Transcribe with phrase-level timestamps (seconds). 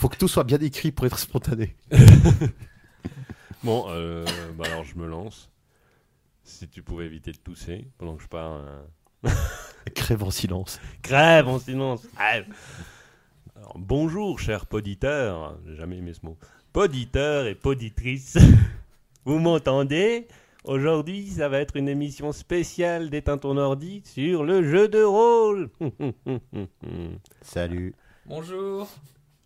[0.00, 1.76] Faut que tout soit bien écrit pour être spontané.
[3.62, 4.24] Bon, euh,
[4.56, 5.50] bah alors je me lance.
[6.42, 8.62] Si tu pouvais éviter de tousser pendant que je parle.
[9.26, 9.30] euh,
[9.94, 10.80] Crève en silence.
[11.02, 12.06] Crève en silence.
[12.16, 12.46] Crève.
[13.54, 15.58] Alors, bonjour, cher poditeur.
[15.66, 16.38] J'ai jamais aimé ce mot.
[16.72, 18.38] Poditeur et poditrice.
[19.26, 20.26] Vous m'entendez?
[20.64, 25.68] Aujourd'hui, ça va être une émission spéciale d'Éteins ton ordi sur le jeu de rôle.
[27.42, 27.94] Salut.
[28.24, 28.88] Bonjour.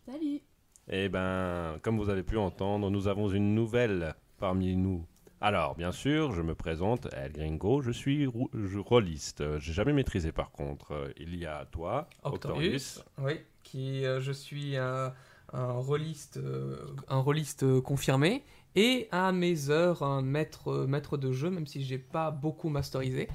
[0.07, 0.41] Salut
[0.89, 5.07] Eh ben, comme vous avez pu entendre, nous avons une nouvelle parmi nous.
[5.41, 9.59] Alors, bien sûr, je me présente, El Gringo, je suis rou- je- rôliste.
[9.59, 11.13] J'ai jamais maîtrisé par contre.
[11.19, 13.03] Il y a toi, Octorius.
[13.19, 15.13] Oui, qui euh, je suis un,
[15.53, 16.77] un rôliste, euh,
[17.09, 18.43] un rôliste euh, confirmé
[18.75, 22.69] et à mes heures un maître, euh, maître de jeu, même si j'ai pas beaucoup
[22.71, 23.29] masterisé.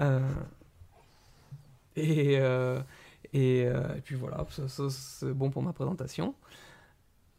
[0.00, 0.20] Euh,
[1.96, 2.80] et, euh,
[3.36, 6.34] et, euh, et puis voilà, ça- ça, c'est bon pour ma présentation.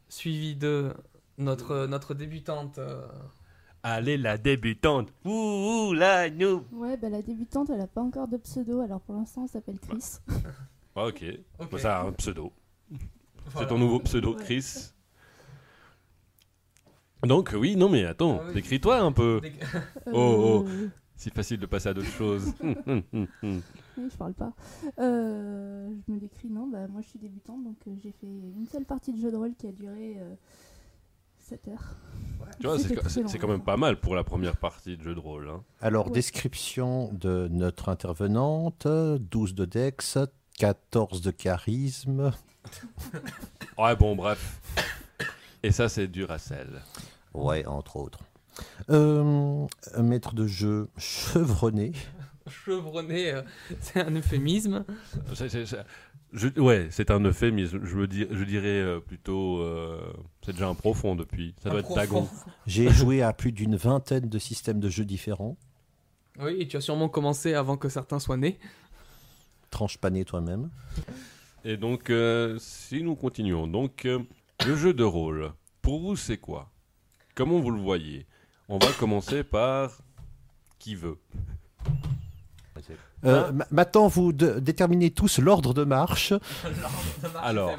[0.08, 0.92] Suivi de
[1.38, 2.78] notre, notre débutante.
[2.78, 3.06] euh,
[3.82, 5.12] Allez, la débutante.
[5.24, 5.30] Ouh,
[5.90, 6.64] ouh, la nous.
[6.72, 9.78] Ouais, bah la débutante, elle a pas encore de pseudo, alors pour l'instant, elle s'appelle
[9.80, 10.18] Chris.
[10.96, 11.24] Ah, ok.
[11.60, 11.70] ok.
[11.70, 12.52] Bah, ça a un pseudo.
[13.50, 13.60] Voilà.
[13.60, 14.42] C'est ton nouveau pseudo, Ouais.
[14.44, 14.90] Chris.
[17.24, 18.54] Donc, oui, non, mais attends, Ah oui.
[18.54, 19.40] décris-toi un peu.
[19.42, 19.52] Dé-
[20.06, 20.66] Oh, oh.
[20.68, 22.52] Euh, Si facile de passer à d'autres choses.
[24.10, 24.52] Je parle pas.
[25.00, 28.66] Euh, je me décris, non, bah moi je suis débutante, donc euh, j'ai fait une
[28.70, 30.18] seule partie de jeu de rôle qui a duré
[31.38, 31.94] 7 heures.
[32.60, 35.48] Tu vois, c'est quand même pas mal pour la première partie de jeu de rôle.
[35.48, 35.62] hein.
[35.80, 36.12] Alors, Ouais.
[36.12, 40.18] description de notre intervenante 12 de Dex,
[40.58, 42.32] 14 de charisme.
[43.78, 44.60] Ouais, bon, bref.
[45.62, 46.82] Et ça, c'est du Racel.
[47.32, 48.18] Ouais, entre autres.
[48.90, 49.66] Euh,
[49.98, 51.92] maître de jeu chevronné.
[52.48, 53.42] Chevronné, euh,
[53.80, 54.84] c'est un euphémisme.
[55.34, 55.84] C'est- c'est- c'est-
[56.32, 57.80] je- ouais, c'est un euphémisme.
[57.84, 59.58] Je, me dis, je dirais euh, plutôt.
[59.62, 60.12] euh,
[60.44, 61.54] c'est déjà un profond depuis.
[61.62, 62.24] Ça doit Un être Dagon.
[62.26, 62.50] profond.
[62.66, 65.56] J'ai joué à plus d'une vingtaine de systèmes de jeux différents.
[66.40, 68.58] Oui, et tu as sûrement commencé avant que certains soient nés.
[69.70, 70.70] Tranche pané toi-même.
[71.64, 74.20] Et donc, euh, si nous continuons, donc, euh,
[74.66, 76.70] le jeu de rôle, pour vous, c'est quoi?
[77.34, 78.26] Comment vous le voyez?
[78.68, 79.98] On va commencer par
[80.78, 81.18] qui veut.
[83.24, 86.32] Euh, ma- Maintenant, vous de- déterminez tous l'ordre de marche.
[87.42, 87.72] Alors,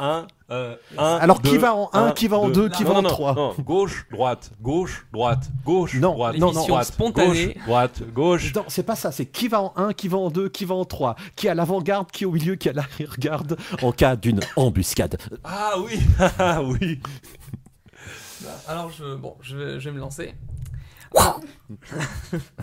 [0.00, 2.90] un, euh, un, Alors, qui deux, va en 1, qui va en 2, qui Non,
[2.92, 6.66] va en non, 3 non, Gauche, droite, gauche, droite, gauche, Non, droite, non, non.
[6.66, 7.46] Droite, spontanée.
[7.54, 8.54] gauche, droite, gauche.
[8.54, 10.74] Non, c'est pas ça, c'est qui va en 1, qui va en 2, qui va
[10.74, 13.92] en 3, qui est à l'avant-garde, qui est au milieu, qui est à l'arrière-garde, en
[13.92, 15.18] cas d'une embuscade.
[15.44, 16.00] Ah oui,
[16.38, 17.00] ah oui.
[18.68, 20.34] Alors, je, bon, je, vais- je vais me lancer.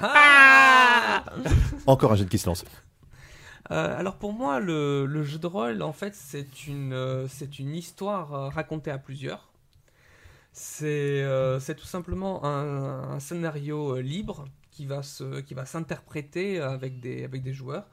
[0.02, 1.24] Ah
[1.86, 2.64] Encore un jeune qui se lance.
[3.72, 7.28] Euh, alors pour moi, le, jeu de rôle, en fait, c'est une, euh,
[7.58, 9.50] histoire euh, racontée à plusieurs.
[10.52, 11.26] C'est
[11.78, 15.02] tout simplement un, scénario libre qui va
[15.66, 17.88] s'interpréter avec des joueurs.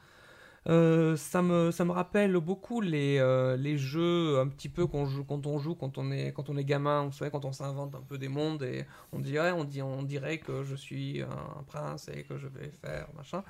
[0.68, 5.06] Euh, ça, me, ça me rappelle beaucoup les, euh, les jeux un petit peu qu'on
[5.06, 7.52] joue, quand on joue quand on est, quand on est gamin, vous savez, quand on
[7.52, 11.22] s'invente un peu des mondes et on dirait, on, dit, on dirait que je suis
[11.22, 13.42] un prince et que je vais faire machin.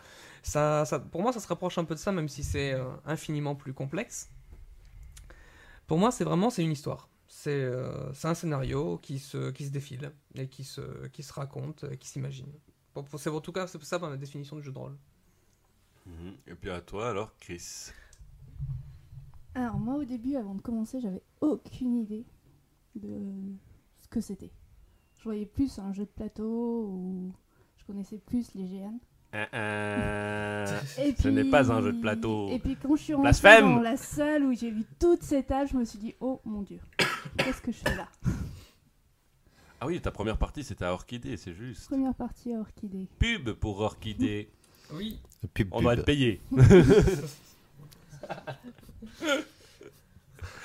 [0.42, 2.84] Ça, ça, pour moi, ça se rapproche un peu de ça, même si c'est euh,
[3.04, 4.30] infiniment plus complexe.
[5.88, 7.08] Pour moi, c'est vraiment c'est une histoire.
[7.26, 7.70] C'est
[8.24, 12.52] un scénario qui se, qui se défile et qui se, qui se raconte, qui s'imagine.
[13.16, 14.96] C'est en tout cas c'est ça ma définition du jeu de rôle.
[16.46, 17.90] Et puis à toi alors, Chris.
[19.54, 22.24] Alors moi au début, avant de commencer, j'avais aucune idée
[22.94, 23.18] de
[24.00, 24.52] ce que c'était.
[25.18, 27.32] Je voyais plus un jeu de plateau ou
[27.76, 28.98] je connaissais plus les GN.
[29.32, 30.64] Ah, ah.
[30.98, 32.48] Et Ce n'est pas un jeu de plateau.
[32.50, 35.42] Et puis quand je suis rentrée Blasphème dans la salle où j'ai vu toutes ces
[35.42, 36.80] tables, je me suis dit oh mon dieu,
[37.36, 38.08] qu'est-ce que je fais là?
[39.80, 41.86] Ah oui, ta première partie c'était à Orchidée, c'est juste.
[41.86, 43.08] Première partie à Orchidée.
[43.18, 44.50] Pub pour Orchidée.
[44.94, 45.18] Oui.
[45.54, 45.82] Pub, On pub.
[45.84, 46.40] doit être payé.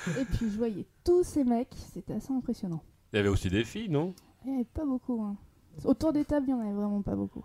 [0.07, 2.83] Et puis je voyais tous ces mecs, c'était assez impressionnant.
[3.13, 4.13] Il y avait aussi des filles, non?
[4.45, 5.21] Il n'y avait pas beaucoup.
[5.23, 5.35] hein.
[5.83, 7.43] Autour des tables, il n'y en avait vraiment pas beaucoup.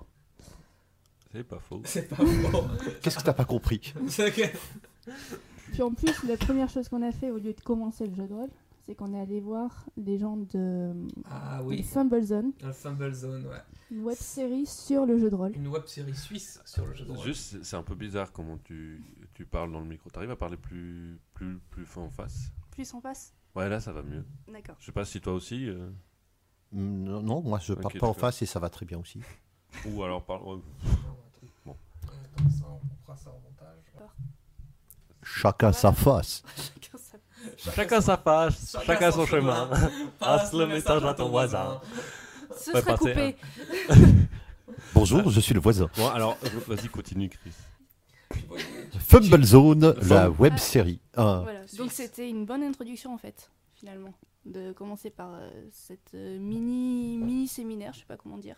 [1.32, 1.80] C'est pas faux.
[1.84, 2.64] C'est pas faux.
[3.02, 3.94] Qu'est-ce que t'as pas compris?
[4.08, 5.10] C'est que-
[5.72, 8.26] Puis en plus, la première chose qu'on a fait au lieu de commencer le jeu
[8.26, 8.50] de rôle,
[8.86, 10.92] c'est qu'on est allé voir les gens de,
[11.30, 11.82] Ah oui.
[11.82, 13.62] Fumble Zone, Un Fumble Zone, ouais.
[13.90, 15.52] une web série sur le jeu de rôle.
[15.54, 17.24] Une web série suisse sur le jeu de rôle.
[17.24, 19.02] Juste, c'est- un peu bizarre comment tu,
[19.34, 20.10] tu parles dans le micro.
[20.10, 22.50] T'arrives à parler plus, plus, plus fin en face?
[22.70, 23.32] Plus en face?
[23.54, 24.24] Ouais, là ça va mieux.
[24.52, 24.76] D'accord.
[24.78, 25.66] Je sais pas si toi aussi.
[25.68, 25.90] euh,
[26.72, 29.20] Non, non, moi je Ok, parle pas en face et ça va très bien aussi.
[29.86, 30.42] Ou alors parle.
[30.44, 30.60] ouais.
[31.66, 31.76] Bon.
[32.36, 33.76] Comme ça, on fera ça en montage.
[35.22, 36.42] Chacun sa face.
[37.62, 38.54] Chacun sa page,
[38.86, 39.68] chacun, son chemin.
[40.18, 41.80] Passe le message à ton voisin.
[42.56, 43.36] Ce Ouais, sera passez, coupé.
[44.94, 45.88] Bonjour, je suis le voisin.
[45.96, 46.36] Bon, alors,
[46.66, 47.52] vas-y, continue, Chris.
[48.98, 51.00] Fumble Zone, la web série.
[51.16, 51.60] Ah, Voilà.
[51.76, 54.14] Donc c'était une bonne introduction en fait, finalement,
[54.46, 58.56] de commencer par euh, cette euh, mini mini séminaire, je sais pas comment dire,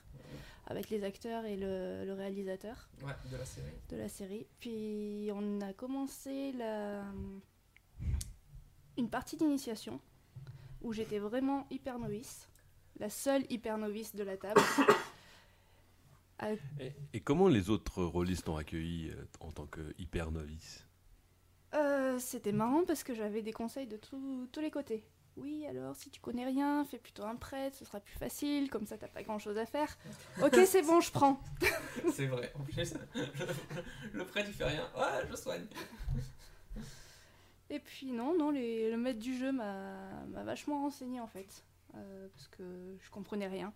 [0.67, 3.67] avec les acteurs et le, le réalisateur Ouais, de la série.
[3.91, 4.47] de la série.
[4.61, 7.03] Puis on a commencé la
[8.99, 10.01] une partie d'initiation
[10.83, 12.49] où j'étais vraiment hyper novice,
[12.99, 14.61] la seule hyper novice de la table.
[16.81, 20.85] Et, et comment les autres rôlistes ont accueilli euh, en tant que hyper novice
[21.75, 25.07] Euh, c'était marrant parce que j'avais des conseils de tout- tous les côtés.
[25.37, 28.87] Oui, alors si tu connais rien, fais plutôt un prêtre, ce sera plus facile, comme
[28.87, 29.97] ça t'as pas grand chose à faire.
[30.43, 31.41] Ok, c'est bon, je prends.
[32.13, 32.53] C'est vrai.
[32.59, 32.93] En plus,
[34.13, 34.91] le prêt, tu fais rien.
[34.97, 35.67] Ouais, je soigne.
[37.73, 41.65] Et puis non, non, les- le maître du jeu m'a m'a vachement renseigné en fait,
[41.95, 43.73] euh, parce que je comprenais rien.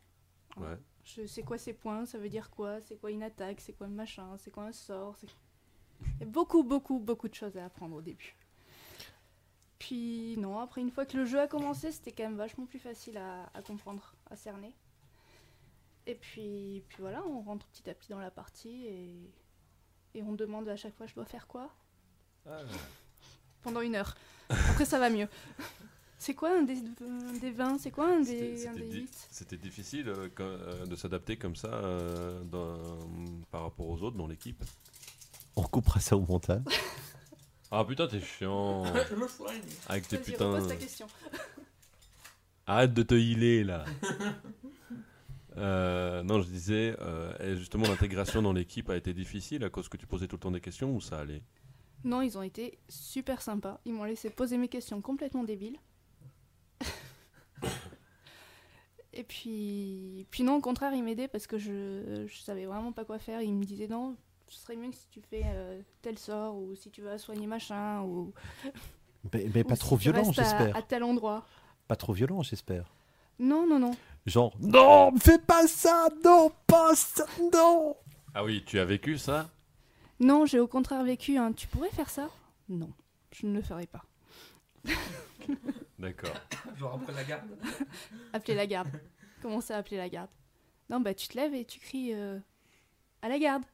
[0.59, 0.77] Ouais.
[1.03, 3.87] Je sais quoi ces points, ça veut dire quoi, c'est quoi une attaque, c'est quoi
[3.87, 5.17] un machin, c'est quoi un sort.
[5.17, 5.29] c'est-
[6.17, 8.37] Il y a beaucoup, beaucoup, beaucoup de choses à apprendre au début.
[9.79, 12.79] Puis non, après une fois que le jeu a commencé, c'était quand même vachement plus
[12.79, 14.75] facile à, à comprendre, à cerner.
[16.07, 19.33] Et puis, puis voilà, on rentre petit à petit dans la partie et,
[20.15, 21.75] et on demande à chaque fois je dois faire quoi?
[23.67, 24.15] Pendant une heure.
[24.49, 25.29] Après ça va mieux.
[26.19, 28.91] C'est quoi un des, un des 20 C'est quoi un C'était- des, un C'était des
[28.91, 32.79] di- 8 c'était difficile euh, euh, de s'adapter comme ça euh, dans-
[33.51, 34.63] par rapport aux autres dans l'équipe.
[35.57, 36.63] on coupera ça au montage.
[37.73, 39.61] Ah putain, t'es chiant Je le soigne.
[39.89, 40.53] avec tes Vas-y, putains.
[40.53, 41.07] repose ta question.
[42.69, 43.85] Arrête de te healer là.
[45.57, 49.97] Euh, non, je disais, euh, justement, l'intégration dans l'équipe a été difficile à cause que
[49.97, 51.43] tu posais tout le temps des questions ou ça allait?
[52.05, 53.81] Non, ils ont été super sympas.
[53.85, 55.79] Ils m'ont laissé poser mes questions complètement débiles.
[59.13, 63.05] Et puis, puis non, au contraire, ils m'aidaient parce que je, je savais vraiment pas
[63.05, 63.41] quoi faire.
[63.41, 64.15] Ils me disaient non,
[64.47, 67.47] ce serait mieux que si tu fais euh, tel sort ou si tu vas soigner
[67.47, 68.35] machin ou,
[69.33, 70.77] Mais, mais ou pas si trop violent, à- j'espère.
[70.77, 71.47] à tel endroit.
[71.89, 72.93] Pas trop violent, j'espère.
[73.39, 73.93] Non, non, non.
[74.27, 77.97] Genre, non, fais pas ça, non, pas ça, non.
[78.35, 79.49] Ah oui, tu as vécu ça?
[80.21, 82.31] Non, j'ai au contraire vécu un tu pourrais faire ça?
[82.69, 82.91] Non,
[83.33, 84.05] je ne le ferai pas.
[85.99, 86.35] D'accord.
[86.77, 87.49] Genre après la garde.
[88.33, 88.89] Appeler la garde.
[89.43, 90.31] Comment ça, appeler la garde?
[90.89, 92.39] Non, bah tu te lèves et tu cries euh,
[93.23, 93.65] à la garde.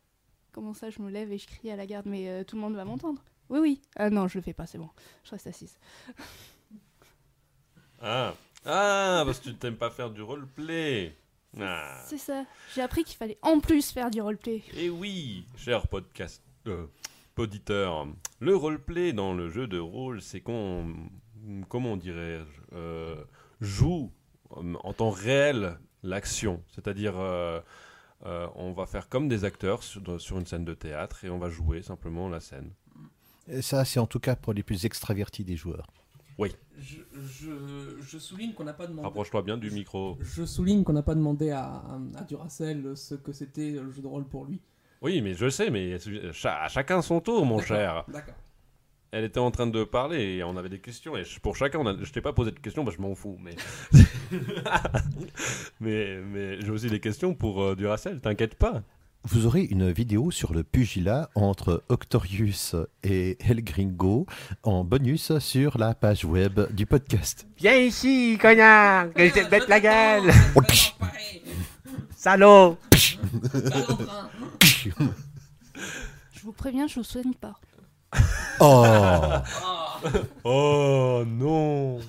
[0.52, 2.62] Comment ça, je me lève et je crie à la garde, mais euh, tout le
[2.62, 3.82] monde va m'entendre Oui, oui.
[3.96, 4.90] Ah non, je le fais pas, c'est bon.
[5.24, 5.78] Je reste assise.
[8.00, 8.34] Ah.
[8.66, 11.16] ah, parce que tu t'aimes pas faire du roleplay.
[11.60, 12.02] Ah.
[12.06, 12.44] C'est ça.
[12.74, 14.62] J'ai appris qu'il fallait en plus faire du roleplay.
[14.76, 16.86] Et oui, cher podcast, euh,
[17.34, 18.06] poditeur,
[18.40, 20.94] le roleplay dans le jeu de rôle, c'est qu'on,
[21.68, 23.22] comment dirais-je, euh,
[23.60, 24.10] joue
[24.56, 26.62] euh, en temps réel l'action.
[26.68, 27.60] C'est-à-dire, euh,
[28.24, 31.38] euh, on va faire comme des acteurs sur, sur une scène de théâtre et on
[31.38, 32.72] va jouer simplement la scène.
[33.48, 35.88] Et ça, c'est en tout cas pour les plus extravertis des joueurs.
[36.78, 37.50] Je, je,
[38.00, 39.02] je souligne qu'on n'a pas demandé.
[39.06, 40.16] Rapproche-toi bien du micro.
[40.20, 41.82] Je souligne qu'on n'a pas demandé à,
[42.16, 44.60] à Duracell ce que c'était le jeu de rôle pour lui.
[45.02, 45.96] Oui, mais je sais, mais
[46.44, 48.04] à chacun son tour, mon cher.
[48.08, 48.34] D'accord.
[49.10, 51.16] Elle était en train de parler et on avait des questions.
[51.16, 53.36] Et pour chacun, on a- je t'ai pas posé de questions, bah, je m'en fous.
[53.40, 53.54] Mais,
[55.80, 58.82] mais, mais j'ai aussi des questions pour euh, Duracell, t'inquiète pas.
[59.24, 62.74] Vous aurez une vidéo sur le pugilat entre Octorius
[63.04, 64.26] et El Gringo
[64.64, 67.46] en bonus sur la page web du podcast.
[67.56, 70.32] Viens ici, connard, que je te mette la gueule.
[70.56, 70.60] Oh.
[72.16, 72.76] Salaud.
[76.32, 77.54] Je vous préviens, je vous soigne pas.
[78.60, 79.22] Oh
[80.44, 82.00] Oh non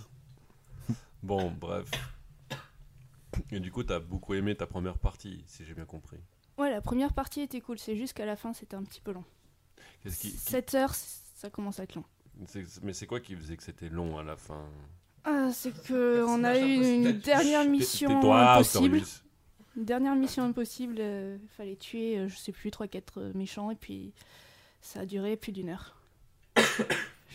[1.22, 1.86] Bon, bref.
[3.51, 6.17] Et du coup, t'as beaucoup aimé ta première partie, si j'ai bien compris.
[6.57, 9.12] Ouais, la première partie était cool, c'est juste qu'à la fin, c'était un petit peu
[9.12, 9.24] long.
[10.01, 12.03] Qu'est-ce qui, qui- 7 heures, ça commence à être long.
[12.48, 14.65] c'est- mais c'est quoi qui faisait que c'était long à la fin?
[15.24, 19.01] Ah, c'est que on a eu une dernière mission tais-toi, impossible.
[19.77, 24.13] Une dernière mission impossible, euh, fallait tuer, euh, je sais plus, 3-4 méchants, et puis
[24.81, 25.95] ça a duré plus d'une heure.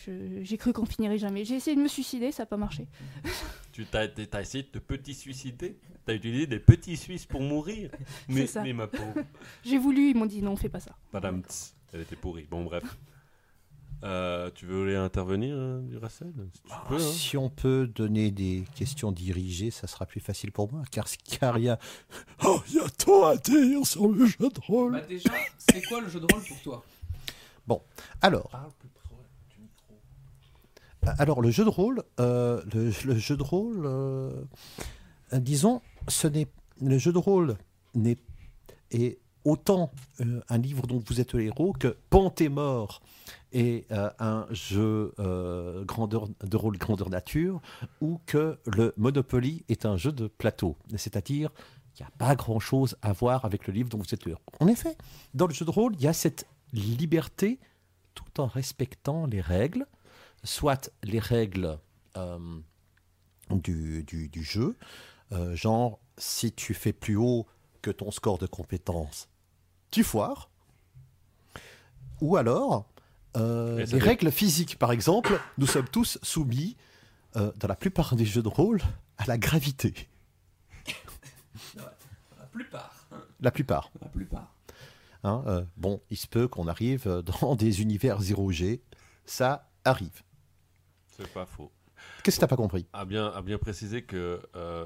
[0.05, 1.43] Je- J'ai cru qu'on finirait jamais.
[1.43, 2.87] J'ai essayé de me suicider, ça n'a pas marché.
[3.79, 7.89] Tu t'as, essayé de te petit suicider T'as utilisé des petits Suisses pour mourir
[8.27, 8.61] mais, ça.
[8.61, 9.23] mais ma pauvre.
[9.63, 10.97] J'ai voulu, ils m'ont dit non, fais pas ça.
[11.13, 12.45] Madame Tss, elle était pourrie.
[12.49, 12.83] Bon, bref.
[14.01, 16.99] Euh, tu veux aller intervenir, euh, Duracell Si tu peux, hein.
[16.99, 21.05] Si on peut donner des questions dirigées, ça sera plus facile pour moi, car
[21.37, 21.77] car il y a...
[22.45, 25.85] Oh, il y a tant à dire sur le jeu de rôle Bah déjà, c'est
[25.85, 26.85] quoi le jeu de rôle pour toi?
[28.21, 29.99] Alors, Parle plus proche du micro.
[31.17, 34.31] Alors, le jeu de rôle, euh, de rôle, euh,
[35.33, 36.47] disons, ce n'est
[36.81, 37.57] le jeu de rôle
[37.93, 38.17] n'est
[38.91, 39.91] est autant
[40.21, 43.01] euh, un livre dont vous êtes le héros que Pantémort
[43.51, 45.13] est euh, un jeu
[45.85, 47.61] grandeur de rôle grandeur nature
[48.01, 50.77] ou que le Monopoly est un jeu de plateau.
[50.95, 51.51] C'est-à-dire
[51.93, 54.41] qu'il n'y a pas grand-chose à voir avec le livre dont vous êtes le héros.
[54.59, 54.97] En effet,
[55.33, 57.59] dans le jeu de rôle, il y a cette liberté
[58.13, 59.85] tout en respectant les règles,
[60.43, 61.77] soit les règles
[62.17, 62.59] euh,
[63.51, 64.75] du, du- du jeu,
[65.31, 67.45] euh, genre si tu fais plus haut
[67.81, 69.29] que ton score de compétence,
[69.91, 70.49] tu foires,
[72.21, 72.85] ou alors
[73.37, 76.75] euh, les dé- règles physiques, par exemple, nous sommes tous soumis,
[77.35, 78.81] euh, dans la plupart des jeux de rôle,
[79.17, 79.93] à la gravité.
[81.75, 83.07] La plupart.
[83.39, 83.91] La plupart.
[84.01, 84.53] La plupart.
[85.23, 85.43] hein.
[85.47, 88.79] Euh, bon, il se peut qu'on arrive euh, dans des univers 0G,
[89.25, 90.21] ça arrive.
[91.19, 91.71] C'est pas faux.
[92.23, 92.87] Qu'est-ce que tu n'as pas compris?
[92.93, 94.85] À bien, à bien préciser que euh,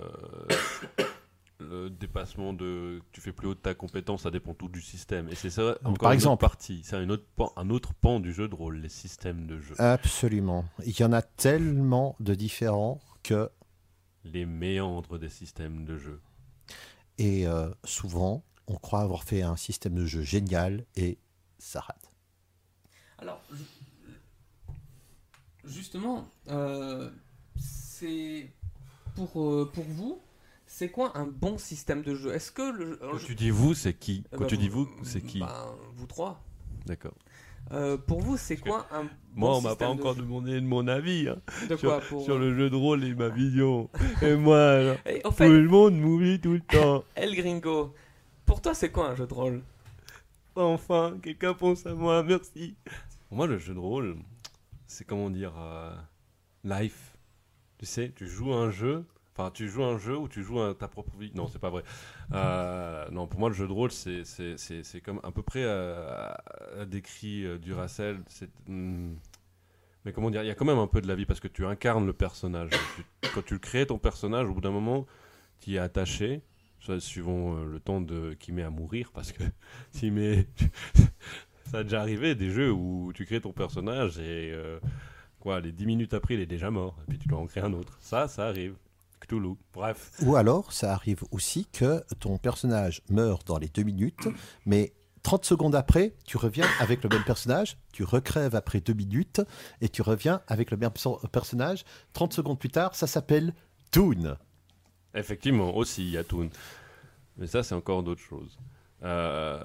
[1.60, 3.02] le dépassement de.
[3.12, 5.30] Tu fais plus haut de ta compétence, ça dépend tout du système.
[5.30, 6.34] Et c'est ça, encore par une exemple.
[6.34, 6.82] autre partie.
[6.84, 9.76] C'est un autre, pan, un autre pan du jeu de rôle, les systèmes de jeu.
[9.80, 10.66] Absolument.
[10.86, 13.50] Il y en a tellement de différents que,
[14.26, 16.20] Les méandres des systèmes de jeu.
[17.20, 21.20] et euh, souvent, on croit avoir fait un système de jeu génial et
[21.60, 22.12] ça rate.
[23.20, 23.42] Alors,
[25.66, 27.10] justement, euh,
[27.58, 28.50] c'est
[29.16, 30.20] pour, euh, pour vous,
[30.66, 32.34] c'est quoi un bon système de jeu?
[32.34, 34.24] Est-ce que le Quand tu dis vous, c'est qui?
[34.34, 35.40] Euh, Quand bah, tu dis vous, c'est qui?
[35.40, 35.50] ben,
[35.96, 36.42] Vous trois.
[36.86, 37.14] D'accord.
[37.72, 40.22] Euh, pour vous, c'est quoi un Moi, bon on m'a pas système de encore jeu?
[40.22, 41.38] demandé de mon avis hein,
[41.70, 42.24] De sur, quoi pour...
[42.24, 43.90] sur le jeu de rôle et ma vision.
[44.22, 47.04] et moi, alors, Et en tout le monde m'oublie tout le temps.
[47.16, 47.94] El Gringo,
[48.46, 49.62] pour toi, c'est quoi un jeu de rôle?
[50.56, 52.76] Enfin, quelqu'un pense à moi, merci.
[53.30, 54.18] Pour moi, le jeu de rôle,
[54.94, 55.92] c'est comment dire, euh,
[56.64, 57.18] life.
[57.80, 60.76] Tu sais, tu joues un jeu, enfin, tu joues un jeu où tu joues à
[60.76, 61.32] ta propre vie.
[61.36, 61.84] Non, c'est pas vrai.
[62.34, 65.42] Euh, non, pour moi, le jeu de rôle, c'est, c'est, c'est, c'est comme à peu
[65.42, 66.32] près euh,
[66.80, 68.22] a décrit euh, Duracell.
[68.28, 69.16] C'est, hmm,
[70.06, 71.48] mais comment dire, il y a quand même un peu de la vie parce que
[71.48, 72.70] tu incarnes le personnage.
[72.96, 75.08] Tu- quand tu crées ton personnage, au bout d'un moment,
[75.60, 76.42] tu y es attaché.
[76.82, 79.44] Ça, suivant euh, le temps de, qu'il met à mourir, parce que
[79.92, 80.48] s'il met.
[81.74, 84.80] Ça a déjà arrivé des jeux où tu crées ton personnage et euh,
[85.40, 87.64] quoi, les 10 minutes après, il est déjà mort, et puis tu dois en créer
[87.64, 87.98] un autre.
[88.00, 88.76] Ça, ça arrive.
[89.20, 89.56] Cthulhu.
[89.74, 90.12] Bref.
[90.22, 94.28] Ou alors, ça arrive aussi que ton personnage meurt dans les deux minutes,
[94.68, 99.42] mais 30 secondes après, tu reviens avec le même personnage, tu recrèves après deux minutes,
[99.82, 101.86] et tu reviens avec le même perso- personnage.
[102.14, 103.56] 30 secondes plus tard, ça s'appelle
[103.92, 104.38] Toon.
[105.16, 106.50] Effectivement, aussi, il y a Toon.
[107.38, 108.60] Mais ça, c'est encore d'autres choses.
[109.04, 109.60] Euh,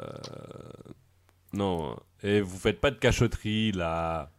[1.52, 1.96] Non.
[2.22, 4.30] Et vous faites pas de cachotterie, là.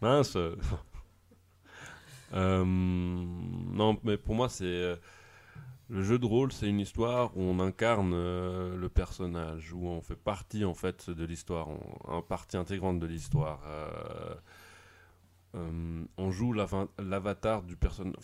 [0.00, 0.36] Mince.
[2.34, 4.64] Euh, Non, mais pour moi, c'est.
[4.64, 4.96] euh,
[5.90, 10.02] Le jeu de rôle, c'est une histoire où on incarne euh, le personnage, où on
[10.02, 11.68] fait partie, en fait, de l'histoire,
[12.08, 13.60] un partie intégrante de l'histoire.
[15.54, 18.14] On joue l'ava- l'avatar du personnage.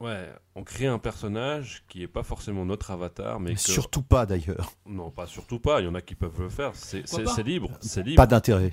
[0.00, 3.60] Ouais, on crée un personnage qui est pas forcément notre avatar, mais que...
[3.60, 4.72] Surtout pas d'ailleurs.
[4.86, 5.80] non, pas surtout pas.
[5.80, 6.72] Il y en a qui peuvent le faire.
[6.74, 7.02] C'est
[7.44, 8.72] libre, c'est libre, Pas d'intérêt.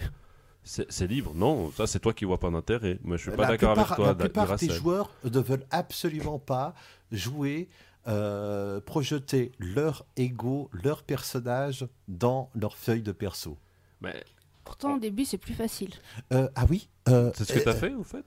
[0.64, 1.34] c'est libre.
[1.36, 3.00] Non, ça c'est toi qui vois pas d'intérêt.
[3.04, 6.74] Mais je suis pas d'accord avec toi, La plupart des joueurs ne veulent absolument pas
[7.12, 7.70] jouer,
[8.08, 13.58] euh, projeter leur ego, leur personnage dans leur feuille de perso.
[14.02, 14.24] Mais
[14.66, 15.92] Pourtant, au début, c'est plus facile.
[16.34, 18.26] Euh, ah oui euh, c'est ce que t'as euh, fait, au fait?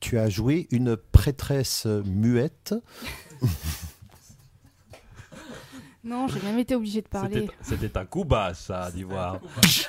[0.00, 2.74] Tu as joué une prêtresse muette.
[6.06, 7.48] Non, j'ai même été obligée de parler.
[7.62, 9.40] C'était- un coup bas, ça, d'Ivoire.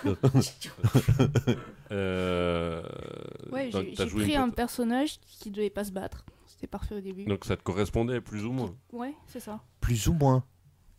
[1.92, 2.82] euh...
[3.52, 6.26] Ouais, j'ai pris une un personnage qui devait pas se battre.
[6.48, 7.26] C'était parfait au début.
[7.26, 8.76] Donc ça te correspondait plus ou moins.
[8.92, 9.62] Ouais, c'est ça.
[9.80, 10.44] Plus ou moins.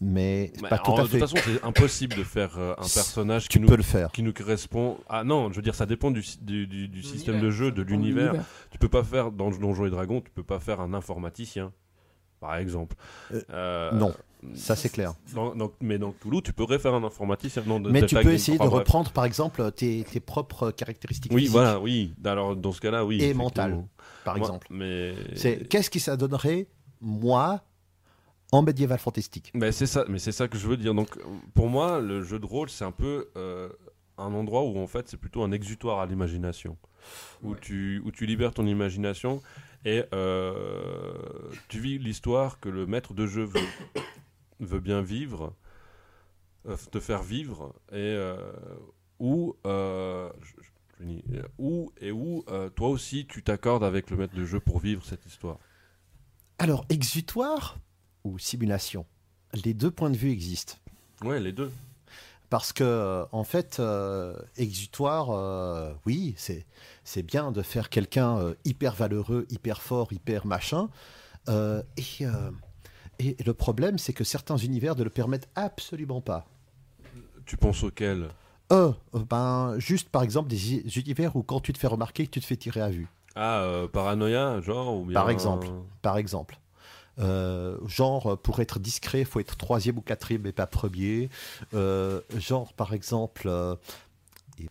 [0.00, 1.19] Mais Mais pas tout en- à de fait.
[1.19, 4.12] toute façon, c'est impossible de faire euh, un personnage qui tu nous, peux le faire.
[4.12, 4.97] qui nous correspond.
[5.09, 7.83] Ah non, je veux dire, ça dépend du, du, du- du système de jeu, de
[7.83, 8.35] l'univers.
[8.71, 11.73] Tu peux pas faire dans Donjons et Dragons, tu peux pas faire un informaticien,
[12.40, 12.95] par exemple.
[13.33, 14.14] Euh, Euh, non.
[14.55, 15.14] Ça, c'est clair.
[15.35, 17.64] dans- dans- mais dans Toulouse, tu pourrais faire un informaticien.
[17.67, 21.40] Non, de- Mais tu peux essayer de reprendre, par exemple, tes, tes propres caractéristiques Oui,
[21.40, 22.14] physiques, voilà, oui.
[22.25, 23.21] Alors dans ce cas-là, oui.
[23.21, 23.85] Et mentales,
[24.25, 24.69] par Moi, exemple.
[24.71, 26.69] Mais C'est qu'est-ce qui ça donnerait,
[27.00, 27.62] moi,
[28.52, 30.95] en médiéval fantastique Mais c'est ça, mais c'est ça que je veux dire.
[30.95, 31.19] Donc,
[31.55, 33.69] pour moi, le jeu de rôle, c'est un peu euh,
[34.17, 36.76] un endroit où en fait, c'est plutôt un exutoire à l'imagination,
[37.43, 39.43] où tu où tu libères ton imagination
[39.85, 41.23] et euh,
[41.69, 43.61] tu vis l'histoire que le maître de jeu veut,
[44.61, 45.55] veut bien vivre,
[46.67, 48.19] euh, te faire vivre et
[49.21, 49.57] où,
[51.59, 55.26] où et où toi aussi tu t'accordes avec le maître de jeu pour vivre cette
[55.26, 55.59] histoire.
[56.61, 57.78] Alors, exutoire
[58.25, 59.06] ou simulation
[59.64, 60.75] Les deux points de vue existent.
[61.22, 61.70] Ouais, les deux.
[62.50, 66.34] Parce que, euh, en fait, euh, exutoire, euh, oui,
[67.04, 70.88] c'est bien de faire quelqu'un euh, hyper valeureux, hyper fort, hyper machin.
[71.46, 72.25] Et,
[73.18, 76.46] et le problème, c'est que certains univers ne le permettent absolument pas.
[77.46, 78.28] Tu penses auquel?
[78.72, 82.44] Euh, ben, juste par exemple des univers où quand tu te fais remarquer, tu te
[82.44, 83.08] fais tirer à vue.
[83.34, 85.68] Ah, paranoïa, genre ou bien Par exemple.
[86.02, 86.58] Par exemple.
[87.20, 91.30] Euh, genre, euh, pour être discret, il faut être troisième ou quatrième et pas premier.
[91.75, 93.75] Euh, genre, par exemple, euh,
[94.60, 94.68] et-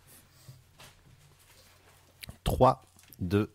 [2.44, 2.86] 3,
[3.20, 3.50] 2,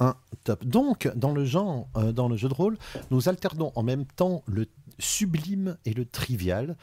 [0.00, 0.14] 1,
[0.44, 0.64] top.
[0.64, 2.76] Donc, dans le genre, dans le jeu de rôle,
[3.10, 4.66] nous alternons en même temps le
[4.98, 6.76] sublime et le trivial.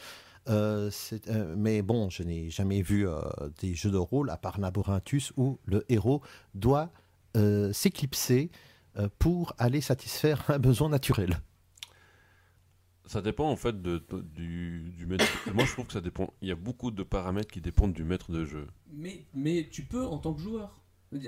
[0.49, 3.07] Mais bon, je n'ai jamais vu
[3.61, 6.21] des jeux de rôle, à part Labyrinthus, où le héros
[6.55, 6.89] doit
[7.71, 8.49] s'éclipser
[9.19, 11.39] pour aller satisfaire un besoin naturel.
[13.05, 15.25] Ça dépend en fait de, de- du, du maître.
[15.53, 16.33] Moi, je trouve que ça dépend.
[16.41, 18.67] Il y a beaucoup de paramètres qui dépendent du maître de jeu.
[18.91, 20.82] Mais, mais tu peux en tant que joueur.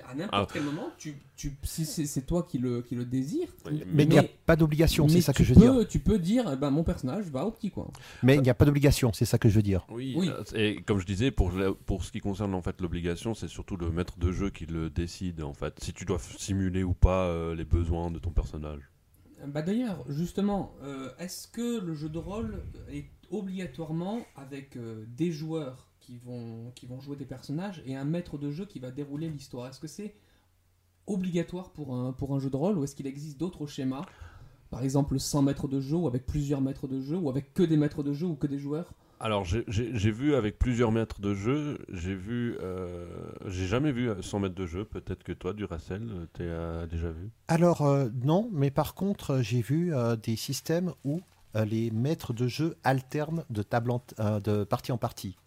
[0.08, 0.54] À n'importe Ah.
[0.54, 4.10] quel moment, tu, tu, si c'est toi qui le, qui le désire, Oui, Mais il
[4.10, 5.88] n'y a pas d'obligation, c'est ça que je veux peux, dire.
[5.88, 7.88] Tu peux dire, eh ben, mon personnage va au petit coin.
[8.24, 9.86] Mais il n'y a pas d'obligation, c'est ça que je veux dire.
[9.90, 10.30] Oui, Oui.
[10.30, 11.52] euh, et comme je disais, pour,
[11.86, 14.90] pour ce qui concerne en fait l'obligation, c'est surtout le maître de jeu qui le
[14.90, 15.74] décide en fait.
[15.84, 18.82] Si tu dois simuler ou pas euh, les besoins de ton personnage.
[19.48, 25.32] Bah d'ailleurs, justement, euh, est-ce que le jeu de rôle est obligatoirement avec euh, des
[25.32, 28.92] joueurs qui vont, qui vont jouer des personnages et un maître de jeu qui va
[28.92, 30.14] dérouler l'histoire Est-ce que c'est
[31.08, 34.06] obligatoire pour un, pour un jeu de rôle ou est-ce qu'il existe d'autres schémas?
[34.70, 37.64] Par exemple, sans maître de jeu ou avec plusieurs maîtres de jeu ou avec que
[37.64, 38.92] des maîtres de jeu ou que des joueurs?
[39.20, 39.64] Alors j'ai-
[40.12, 43.08] vu avec plusieurs maîtres de jeu, j'ai vu, euh,
[43.48, 44.86] j'ai jamais vu sans maître de jeu.
[44.86, 47.30] Peut-être que toi, Duracell, tu as déjà vu?
[47.48, 51.22] Alors, euh, non, mais par contre, euh, j'ai vu euh, des systèmes où
[51.56, 55.38] euh, les maîtres de jeu alternent de, table en euh, de partie en partie.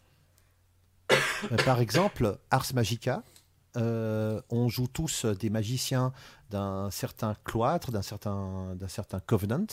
[1.45, 3.23] Euh, par exemple, Ars Magica,
[3.77, 6.13] euh, on joue tous des magiciens
[6.51, 9.67] d'un certain cloître, d'un certain, certain covenant,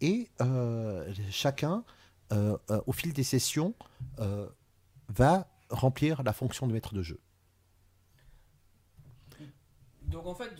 [0.00, 1.84] et euh, chacun,
[2.30, 3.74] au fil des sessions,
[5.08, 7.20] va remplir la fonction de maître de jeu.
[10.02, 10.50] Donc en fait,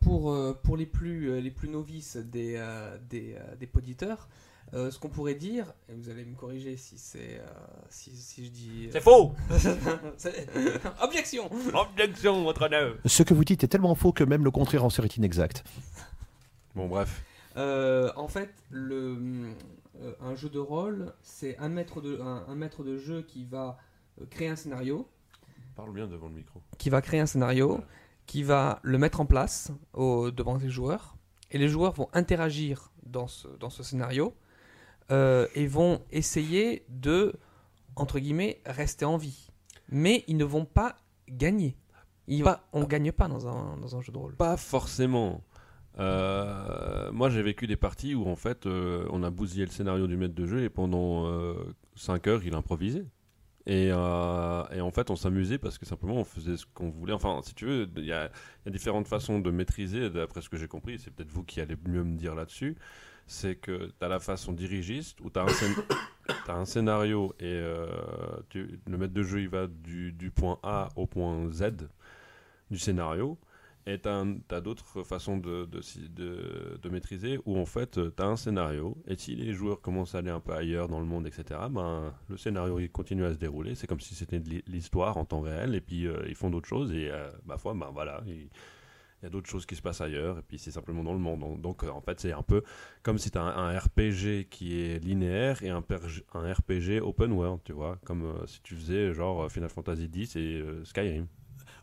[0.00, 2.62] pour, pour les, plus, les plus novices des,
[3.08, 4.28] des, des poditeurs,
[4.74, 7.46] euh, ce qu'on pourrait dire, et vous allez me corriger si c'est euh,
[7.90, 8.88] si, si je dis...
[8.90, 9.34] C'est faux
[10.16, 10.48] C'est-
[11.02, 14.84] Objection Objection, votre honneur Ce que vous dites est tellement faux que même le contraire
[14.84, 15.62] en serait inexact.
[16.74, 17.22] Bon, bref.
[17.56, 19.18] Euh, en fait, le,
[20.00, 23.44] euh, un jeu de rôle, c'est un maître de, un, un maître de jeu qui
[23.44, 23.76] va
[24.20, 25.06] euh, créer un scénario,
[25.76, 26.60] Parle bien devant le micro.
[26.78, 27.80] qui va créer un scénario,
[28.26, 31.16] qui va le mettre en place au, devant les joueurs,
[31.50, 34.32] et les joueurs vont interagir dans ce, dans ce scénario
[35.10, 37.34] euh, et vont essayer de,
[37.96, 39.48] entre guillemets, rester en vie.
[39.88, 40.96] Mais ils ne vont pas
[41.28, 41.76] gagner.
[42.28, 44.36] Il va, on ne gagne pas dans un, dans un jeu de rôle.
[44.36, 45.42] Pas forcément.
[45.98, 50.06] Euh, moi, j'ai vécu des parties où en fait, euh, on a bousillé le scénario
[50.06, 51.26] du maître de jeu et pendant
[51.96, 53.04] 5 heures, il improvisait.
[53.66, 57.12] Et, euh, et en fait, on s'amusait parce que simplement, on faisait ce qu'on voulait.
[57.12, 60.40] Enfin, si tu veux, il y a, il y a différentes façons de maîtriser, d'après
[60.40, 60.98] ce que j'ai compris.
[60.98, 62.76] C'est peut-être vous qui allez mieux me dire là-dessus.
[63.26, 65.46] C'est que tu as la façon dirigiste où tu as,
[66.48, 67.86] un scénario et euh,
[68.54, 71.88] le maître de jeu, il va du, du point A au point Z
[72.70, 73.38] du scénario.
[73.84, 75.80] Et tu as, d'autres façons de, de,
[76.14, 80.14] de- de maîtriser où en fait tu as un scénario et si les joueurs commencent
[80.14, 83.32] à aller un peu ailleurs dans le monde, etc., ben, le scénario il continue à
[83.34, 83.74] se dérouler.
[83.74, 86.48] C'est comme si c'était de l'hi- l'histoire en temps réel et puis euh, ils font
[86.48, 88.48] d'autres choses et euh, ma foi, ben voilà, il
[89.22, 91.20] il y a d'autres choses qui se passent ailleurs et puis c'est simplement dans le
[91.20, 91.60] monde.
[91.60, 92.62] Donc, euh, en fait, c'est un peu
[93.02, 97.72] comme si tu as un, RPG qui est linéaire et un, RPG open world, tu
[97.72, 101.26] vois, comme euh, si tu faisais genre Final Fantasy X et euh, Skyrim.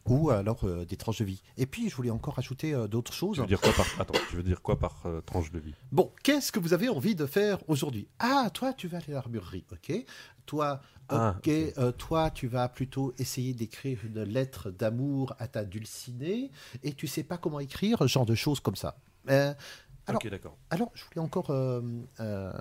[0.10, 1.42] Ou alors euh, des tranches de vie.
[1.58, 3.36] Et puis, je voulais encore ajouter euh, d'autres choses.
[3.36, 5.74] Tu veux dire quoi par Attends, tu veux dire quoi par euh, tranche de vie?
[5.92, 8.08] Bon, qu'est-ce que vous avez envie de faire aujourd'hui?
[8.20, 10.06] Ah, toi, tu vas aller à l'armurerie, ok?
[10.46, 15.64] Toi, Ah, ok, euh, toi, tu vas plutôt essayer d'écrire une lettre d'amour à ta
[15.64, 16.52] dulcinée,
[16.84, 18.98] et tu sais pas comment écrire, genre de choses comme ça.
[19.28, 20.58] Alors- Ok, d'accord.
[20.72, 21.82] alors, je voulais encore euh,
[22.20, 22.52] euh,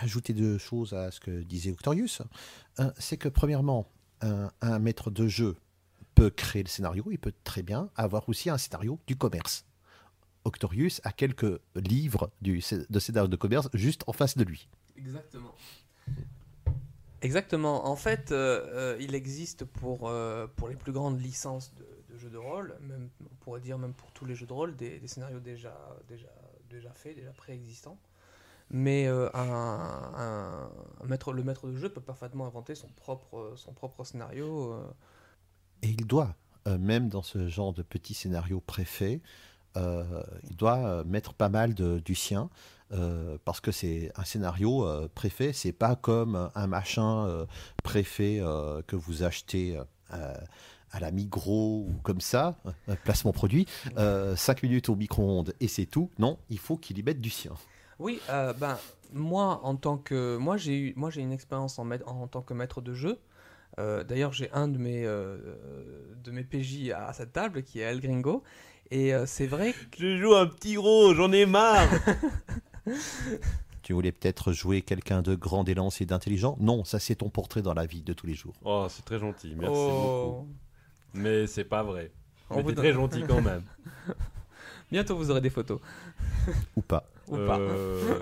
[0.00, 2.22] ajouter deux choses à ce que disait Octorius.
[2.80, 3.86] Euh, C'est que, premièrement,
[4.22, 5.56] un, un maître de jeu
[6.18, 9.64] peut créer le scénario, il peut très bien avoir aussi un scénario du commerce.
[10.44, 14.68] Octorius a quelques livres du, de scénario de commerce juste en face de lui.
[14.96, 15.54] Exactement.
[17.22, 17.86] Exactement.
[17.86, 22.30] En fait, euh, euh, il existe pour, euh, pour les plus grandes licences de, jeux
[22.30, 22.76] de rôle,
[23.20, 25.76] on pourrait dire même pour tous les jeux de rôle, des, scénarios déjà,
[26.08, 26.26] déjà,
[26.68, 27.98] déjà faits, déjà préexistants.
[28.70, 33.72] Mais un, un- un maître, le maître de jeu peut parfaitement inventer son propre, son
[33.72, 34.76] propre scénario.
[35.82, 36.34] Et il doit,
[36.66, 39.20] euh, même dans ce genre de petit scénario préfet,
[39.76, 42.50] euh, il doit euh, mettre pas mal de- du sien.
[43.44, 47.46] parce que c'est un scénario préfet, c'est pas comme un machin
[47.82, 48.40] préfet
[48.86, 52.56] que vous achetez à la Migros ou comme ça,
[53.04, 53.66] placement produit,
[54.36, 56.08] 5 minutes au micro-ondes et c'est tout.
[56.18, 57.52] Non, il faut qu'il y mette du sien.
[57.98, 58.20] Oui,
[58.58, 58.78] ben
[59.12, 63.18] moi en tant que moi j'ai une expérience en, en tant que maître de jeu.
[63.78, 65.38] Euh, D'ailleurs j'ai un de mes euh,
[66.24, 68.42] de mes PJ à, à cette table qui est El Gringo
[68.90, 71.88] et euh, c'est vrai que Je joue un petit gros, j'en ai marre.
[73.82, 76.56] Tu voulais peut-être jouer quelqu'un de grand d'élancé et d'intelligent?
[76.60, 78.54] Non, ça c'est ton portrait dans la vie de tous les jours.
[78.64, 80.44] Oh, c'est très gentil, merci Oh.
[80.44, 80.48] beaucoup.
[81.14, 82.10] Mais c'est pas vrai.
[82.50, 83.62] On vous très gentil quand même.
[84.90, 85.80] bientôt vous aurez des photos
[86.76, 87.08] Ou pas.
[87.28, 87.58] ou pas.
[87.58, 88.18] Euh,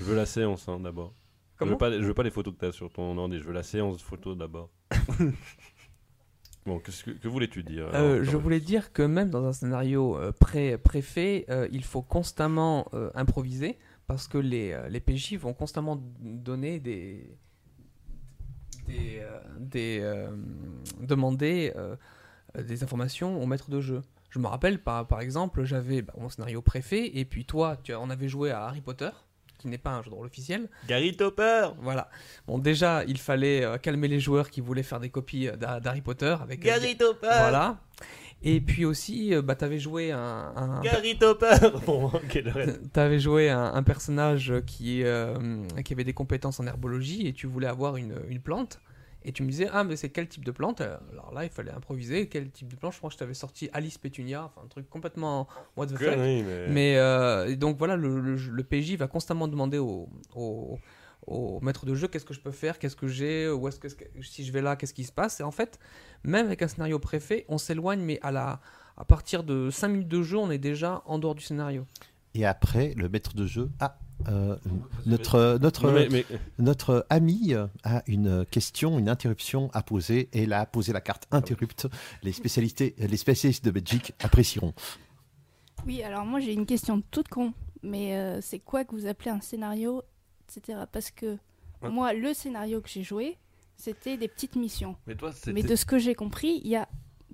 [0.00, 1.12] je veux la séance hein, d'abord.
[1.60, 3.44] Je veux, pas, je veux pas les photos que tu as sur ton ordi, je
[3.44, 4.70] veux la séance de photos d'abord.
[6.66, 10.32] bon, que, que voulais-tu dire Euh, je voulais dire que même dans un scénario euh,
[10.32, 16.78] pré préfet, euh, il faut constamment improviser parce que les, les PJ vont constamment donner
[16.78, 17.36] des
[18.86, 19.22] des,
[19.58, 20.26] des
[21.00, 21.74] demander
[22.56, 24.00] des informations au maître de jeu.
[24.30, 27.94] Je me rappelle par, par exemple, j'avais bah, mon scénario préfet et puis toi, tu
[27.94, 29.10] on avait joué à Harry Potter
[29.58, 30.68] qui n'est pas un jeu de rôle officiel.
[30.86, 32.08] Gary Topper Voilà.
[32.46, 35.80] Bon, déjà, il fallait euh, calmer les joueurs qui voulaient faire des copies euh, d'Ha-
[35.80, 37.78] d'Harry Potter avec euh, Gary Topper voilà.
[38.40, 42.12] Et puis aussi, bah, t'avais joué un, un- Gary Topper Bon,
[42.92, 47.48] t'avais joué un, un personnage qui, euh, qui avait des compétences en herbologie et tu
[47.48, 48.78] voulais avoir une, une plante.
[49.24, 50.80] Et tu me disais, ah, mais c'est quel type de plante?
[50.80, 52.28] Alors là, il fallait improviser.
[52.28, 54.88] Quel type de plante Je crois que je t'avais sorti Alice Pétunia, enfin un truc
[54.88, 56.16] complètement what the fuck.
[56.16, 56.42] Mais...
[56.72, 60.78] Mais euh, et donc voilà, le, le- le PJ va constamment demander au, au,
[61.26, 63.88] au maître de jeu qu'est-ce que je peux faire, qu'est-ce que j'ai, où est-ce que
[64.22, 65.40] si je vais là, qu'est-ce qui se passe?
[65.40, 65.78] Et en fait,
[66.22, 68.60] même avec un scénario préfet, on s'éloigne, mais à la
[68.96, 71.86] à partir de 5 minutes de jeu, on est déjà en dehors du scénario.
[72.34, 73.70] Et après, le maître de jeu.
[73.80, 74.56] Ah, euh,
[75.06, 76.24] notre, notre, Non, mais- mais-
[76.58, 80.28] notre ami a une question, une interruption à poser.
[80.32, 81.86] Et là, a posé la carte interrupte.
[82.22, 84.74] Les, spécialités, les spécialistes de Belgique apprécieront.
[85.86, 87.52] Oui, alors moi j'ai une question toute con,
[87.82, 90.02] mais euh, c'est quoi que vous appelez un scénario,
[90.48, 90.80] etc.
[90.90, 91.38] Parce que
[91.80, 91.90] Ouais.
[91.90, 93.38] moi, le scénario que j'ai joué,
[93.76, 94.96] c'était des petites missions.
[95.06, 95.52] mais toi, c'était...
[95.52, 96.88] Mais de ce que j'ai compris, il y a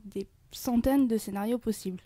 [0.04, 2.02] des centaines de scénarios possibles.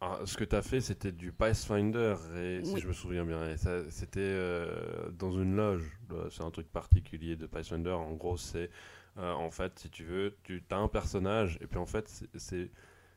[0.00, 3.56] Ah, ce que tu as fait, c'était du Pathfinder, et, si je me souviens bien.
[3.90, 5.98] C'était euh, dans une loge.
[6.30, 7.90] C'est un truc particulier de Pathfinder.
[7.92, 8.70] En gros, c'est
[9.18, 12.28] euh, en fait, si tu veux, tu as un personnage, et puis en fait, c'est-
[12.36, 12.70] c'est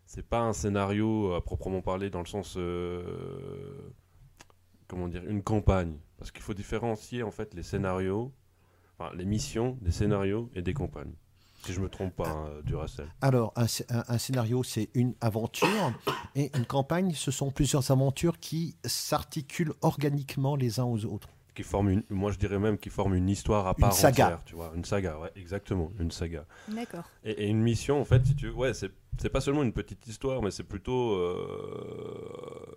[0.05, 2.55] c'est pas un scénario à proprement parler dans le sens.
[2.57, 3.89] euh,
[4.87, 5.97] comment dire Une campagne.
[6.17, 8.31] Parce qu'il faut différencier en fait les scénarios,
[8.97, 11.13] enfin les missions, des scénarios et des campagnes.
[11.67, 13.07] Si je me trompe pas, hein, Duracell.
[13.21, 15.67] Alors, un, sc- un- un scénario, c'est une aventure.
[16.35, 21.29] Et une campagne, ce sont plusieurs aventures qui s'articulent organiquement les uns aux autres.
[21.55, 24.25] qui forme une, moi je dirais même qui forme une histoire à part saga.
[24.25, 26.45] entière, tu vois, une saga, ouais, exactement, une saga.
[26.67, 27.05] D'accord.
[27.23, 29.73] Et, et une mission, en fait, si tu veux, ouais, c'est, c'est pas seulement une
[29.73, 32.75] petite histoire, mais c'est plutôt, euh,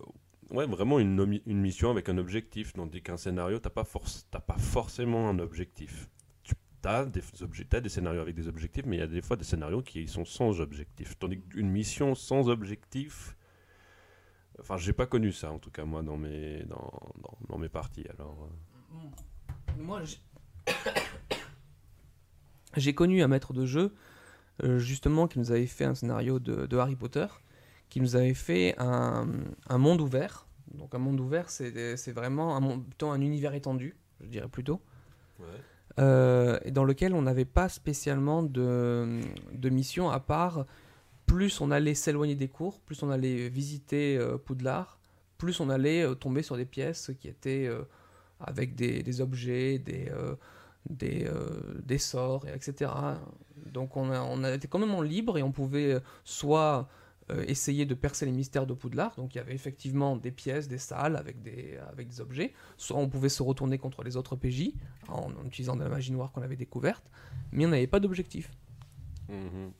[0.51, 2.73] ouais, vraiment une, une mission avec un objectif.
[2.73, 6.09] Tandis qu'un scénario, t'as pas forc- t'as pas forcément un objectif.
[6.83, 9.45] Des obje- t'as des scénarios avec des objectifs, mais il y a des fois des
[9.45, 11.19] scénarios qui sont sans objectif.
[11.19, 13.37] Tandis qu'une mission sans objectif,
[14.59, 16.91] enfin, j'ai pas connu ça en tout cas moi dans mes dans,
[17.23, 18.07] dans, dans mes parties.
[18.09, 18.49] Alors.
[18.95, 20.19] euh, Moi, j'ai-
[22.77, 23.95] j'ai connu un maître de jeu,
[24.63, 27.27] euh, justement, qui nous avait fait un scénario de, de Harry Potter,
[27.89, 29.27] qui nous avait fait un,
[29.69, 30.47] un monde ouvert.
[30.73, 34.81] Donc un monde ouvert, c'est c'est vraiment un, plutôt un univers étendu, je dirais plutôt.
[36.01, 39.21] Euh, dans lequel on n'avait pas spécialement de,
[39.65, 40.65] mission à part
[41.27, 44.99] plus on allait s'éloigner des cours, plus on allait visiter euh, Poudlard,
[45.39, 47.83] plus on allait euh, tomber sur des pièces qui étaient euh,
[48.41, 50.09] avec des, objets, des,
[51.99, 52.91] sorts, et etc.
[53.67, 56.89] Donc on, a, quand même en libre et on pouvait soit
[57.31, 60.69] euh, essayer de percer les mystères de Poudlard, donc il y avait effectivement des pièces,
[60.69, 64.37] des salles avec des, avec des objets, soit on pouvait se retourner contre les autres
[64.37, 64.73] PJ
[65.09, 67.11] en, utilisant de la magie noire qu'on avait découverte,
[67.53, 68.51] mais on n'avait pas d'objectif.
[69.29, 69.73] Mhm.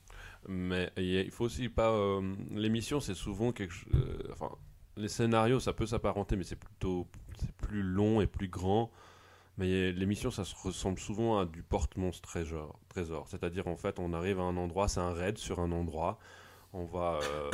[0.49, 1.91] Mais il faut aussi pas.
[1.91, 3.93] euh, L'émission, c'est souvent quelque chose.
[3.95, 4.51] euh, enfin,
[4.97, 7.07] les scénarios, ça peut s'apparenter, mais c'est plutôt.
[7.39, 8.91] C'est plus long et plus grand.
[9.59, 12.79] Mais les missions, ça se ressemble souvent à du porte-monstre trésor.
[12.89, 13.29] trésor.
[13.29, 16.19] C'est-à-dire, en fait, on arrive à un endroit, c'est un raid sur un endroit.
[16.73, 17.19] On va.
[17.23, 17.51] euh,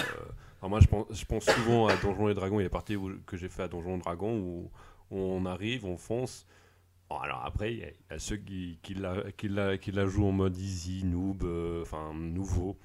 [0.60, 2.58] alors moi, je pense, je pense souvent à Donjons et Dragons.
[2.60, 4.70] Il y a des parties où- que j'ai fait à Donjons et Dragons où,
[5.10, 6.46] où on arrive, on fonce.
[7.08, 9.78] Bon, alors après, il y, a- il y a ceux qui, qui, la, qui, la,
[9.78, 12.76] qui la jouent en mode easy, noob, euh, enfin nouveau,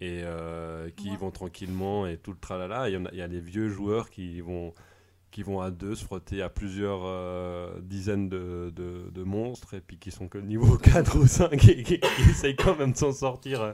[0.00, 2.88] et euh, qui vont tranquillement et tout le tralala.
[2.90, 4.74] Il y, a, il y a les vieux joueurs qui vont,
[5.30, 9.80] qui vont à deux se frotter à plusieurs euh, dizaines de, de, de monstres et
[9.80, 12.96] puis qui sont que niveau 4 ou 5 et qui, qui essayent quand même de
[12.98, 13.72] s'en sortir euh,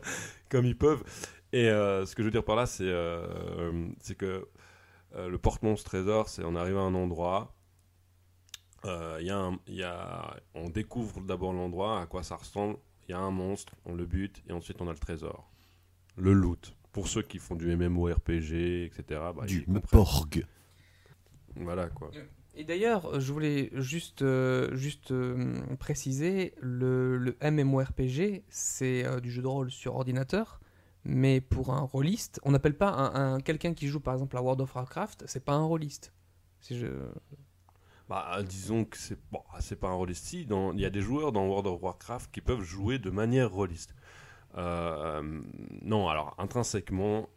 [0.48, 1.02] comme ils peuvent.
[1.52, 4.46] Et euh, ce que je veux dire par là, c'est euh, que
[5.14, 7.54] euh, le porte-monstre trésor, c'est on arrive à un endroit,
[8.84, 12.36] euh, il y a un- il y a, on découvre d'abord l'endroit, à quoi ça
[12.36, 12.76] ressemble,
[13.08, 15.50] il y a un monstre, on le bute et ensuite on a le trésor.
[16.16, 16.74] Le loot.
[16.92, 19.20] Pour ceux qui font du MMORPG, etc.
[19.34, 19.64] bah, du.
[19.90, 20.44] Porg.
[21.56, 22.10] Voilà quoi.
[22.54, 29.30] Et d'ailleurs, je voulais juste, euh, juste euh, préciser, le, le MMORPG, c'est euh, du
[29.30, 30.60] jeu de rôle sur ordinateur,
[31.08, 34.42] mais pour un rôliste, on n'appelle pas un, un- quelqu'un qui joue par exemple à
[34.42, 36.12] World of Warcraft, c'est pas un rôliste.
[38.08, 40.24] Bah, disons que c'est bon, c'est pas un rôliste.
[40.24, 43.50] Si, il y a des joueurs dans World of Warcraft qui peuvent jouer de manière
[43.50, 43.94] rôliste.
[44.56, 45.42] Euh,
[45.82, 47.28] non, alors intrinsèquement,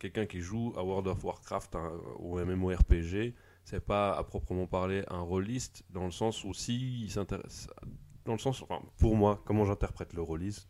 [0.00, 1.76] quelqu'un qui joue à World of Warcraft
[2.18, 7.08] ou MMORPG, c'est pas à proprement parler un rôliste dans le sens où si
[8.24, 8.64] dans le sens,
[8.98, 10.68] pour moi, comment j'interprète le rôliste,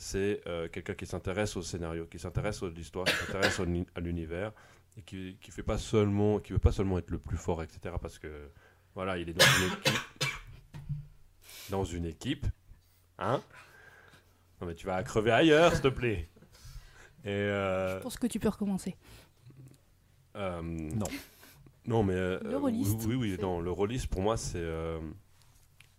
[0.00, 3.60] c'est euh, quelqu'un qui s'intéresse au scénario, qui s'intéresse à l'histoire, qui s'intéresse
[3.94, 4.52] à l'univers
[4.96, 7.96] et qui, qui fait pas seulement, qui veut pas seulement être le plus fort, etc.
[8.00, 8.48] Parce que
[8.94, 10.24] voilà, il est dans une équipe,
[11.70, 12.46] dans une équipe,
[13.18, 13.42] hein?
[14.60, 16.28] Non mais tu vas crever ailleurs, s'il te plaît.
[17.24, 18.96] Et euh, Je pense que tu peux recommencer.
[20.36, 21.06] euh, Non.
[21.86, 22.14] Non, mais.
[22.14, 24.58] euh, Le rôliste, Oui, oui, non, le rôliste, pour moi, c'est.
[24.58, 25.00] euh,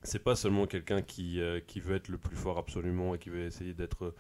[0.04, 3.30] c'est pas seulement quelqu'un qui, euh, qui veut être le plus fort absolument et qui
[3.30, 4.14] veut essayer d'être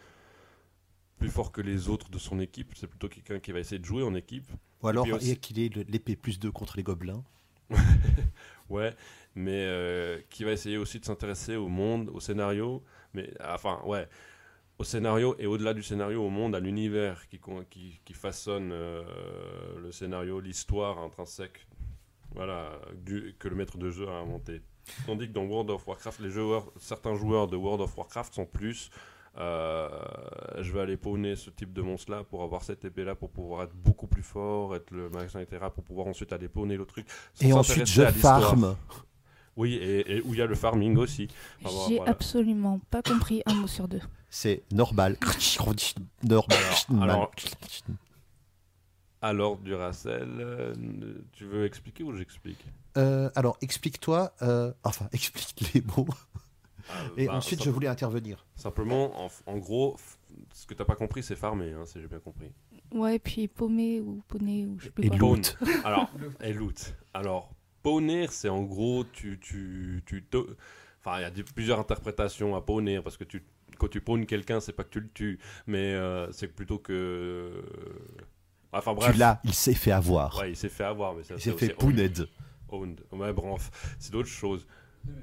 [1.18, 2.74] plus fort que les autres de son équipe.
[2.76, 4.50] C'est plutôt quelqu'un qui va essayer de jouer en équipe.
[4.82, 7.24] Ou alors aussi- qu'il ait le- l'épée plus 2 contre les gobelins.
[8.70, 8.94] Ouais,
[9.34, 12.84] mais euh, qui va essayer aussi de s'intéresser au monde, au scénario.
[13.16, 14.08] Mais enfin, ouais.
[14.78, 18.70] Au scénario et au-delà du scénario, au monde, à l'univers qui, con- qui, qui façonne
[18.72, 19.04] euh,
[19.82, 21.68] le scénario, l'histoire intrinsèque
[22.36, 24.62] voilà, du, que le maître de jeu a inventé.
[25.06, 28.46] Tandis que dans World of Warcraft, les joueurs, certains joueurs de World of Warcraft sont
[28.46, 28.90] plus.
[29.38, 29.88] euh,
[30.60, 33.30] je vais aller pawner ce type de monstre là pour avoir cette épée là pour
[33.30, 35.66] pouvoir être beaucoup plus fort, être le magasin, etc.
[35.74, 37.06] pour pouvoir ensuite aller pawner le truc.
[37.40, 38.76] Et ensuite, je farm.
[39.56, 41.28] Oui, et, et où il y a le farming aussi.
[41.66, 42.12] Enfin, J'ai voilà.
[42.12, 44.00] absolument pas compris un mot sur deux.
[44.30, 45.18] C'est normal.
[46.90, 47.10] Normal.
[47.10, 47.32] alors-
[49.22, 50.74] Alors, Duracell, euh,
[51.34, 52.64] tu veux expliquer ou j'explique?
[52.98, 54.34] Euh, alors, explique-toi.
[54.42, 56.08] euh, enfin, explique les mots.
[57.18, 58.46] Et Bah, ensuite, je voulais intervenir.
[58.56, 59.98] Simplement, en, en gros,
[60.54, 62.52] ce que t'as pas compris, c'est farmer, hein, si j'ai bien compris.
[62.94, 65.18] Ouais, puis paumé ou poney ou je sais plus Et quoi.
[65.84, 66.10] Alors,
[66.42, 66.94] et loot.
[67.14, 67.52] Alors,
[67.84, 70.56] pawner, c'est en gros, tu, tu, tu te-
[71.02, 73.44] Enfin, il y a des- plusieurs interprétations à pawner, parce que tu,
[73.78, 77.64] quand tu pawnes quelqu'un, c'est pas que tu le tues, mais euh, c'est plutôt que...
[78.72, 79.12] Enfin bref.
[79.14, 80.38] Tu l'as, il s'est fait avoir.
[80.40, 82.28] Ouais, il s'est fait avoir, mais ça il c'est s'est fait pouned.
[82.70, 83.02] owned.
[83.12, 84.68] Ouais, bref, c'est d'autres choses.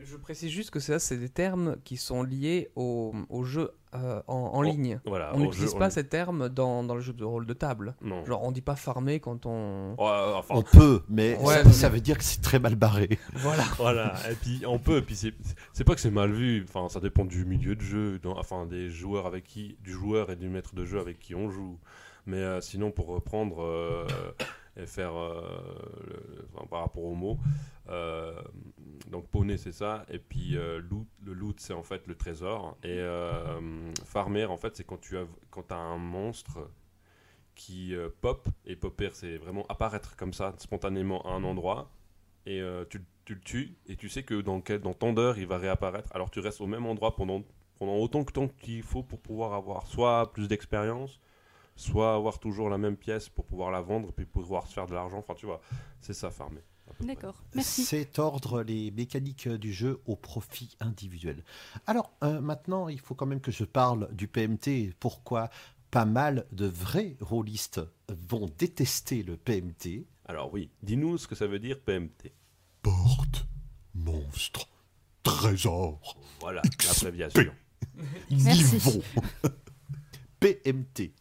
[0.02, 4.22] Je précise juste que ça, c'est des termes qui sont liés au, au jeu euh,
[4.26, 4.98] en, en Oh, ligne.
[5.04, 5.32] Voilà.
[5.34, 7.94] On n'utilise pas on- ces termes dans, dans le jeu de rôle de table.
[8.00, 8.24] Non.
[8.24, 9.90] Genre, on dit pas farmer quand on.
[9.98, 13.18] Ouais, enfin, On peut, mais Ouais, ça, veut dire que c'est très mal barré.
[13.34, 13.64] Voilà.
[13.76, 15.34] Voilà, et puis on peut, et puis c'est
[15.74, 18.64] c'est pas que c'est mal vu, enfin ça dépend du milieu de jeu, dans- enfin
[18.64, 21.78] des joueurs avec qui, du joueur et du maître de jeu avec qui on joue.
[22.26, 24.06] Mais euh, sinon pour reprendre euh,
[24.76, 27.38] et faire euh, par rapport aux mots,
[27.88, 28.42] euh,
[29.10, 30.56] donc poney c'est ça, et puis
[30.90, 33.00] loot, le loot c'est en fait le trésor, et
[34.04, 36.68] farmer en fait c'est quand tu as quand as un monstre
[37.54, 41.90] qui pop, et popper c'est vraiment apparaître comme ça spontanément à un endroit,
[42.44, 42.60] et
[42.90, 45.56] tu, tu le tues et tu sais que dans, quel, dans tant d'heures il va
[45.56, 46.10] réapparaître.
[46.14, 47.42] Alors tu restes au même endroit pendant,
[47.78, 51.20] pendant autant que temps qu'il faut pour pouvoir avoir soit plus d'expérience,
[51.76, 54.94] soit avoir toujours la même pièce pour pouvoir la vendre puis pouvoir se faire de
[54.94, 55.18] l'argent.
[55.18, 55.60] Enfin tu vois,
[56.00, 56.62] c'est ça farmer.
[57.00, 57.84] D'accord, merci.
[57.84, 61.42] C'est tordre les mécaniques du jeu au profit individuel.
[61.86, 64.94] Alors, euh, maintenant, il faut quand même que je parle du PMT.
[65.00, 65.50] Pourquoi
[65.90, 67.80] pas mal de vrais rôlistes
[68.28, 72.32] vont détester le PMT Alors oui, dis-nous ce que ça veut dire PMT.
[72.82, 73.46] Porte,
[73.94, 74.68] monstre,
[75.22, 77.52] trésor, Voilà, l'abréviation.
[78.30, 78.74] Merci.
[78.74, 79.02] niveau.
[80.40, 81.12] PMT.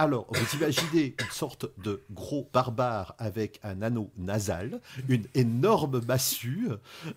[0.00, 6.70] Alors, vous imaginez une sorte de gros barbare avec un anneau nasal, une énorme massue,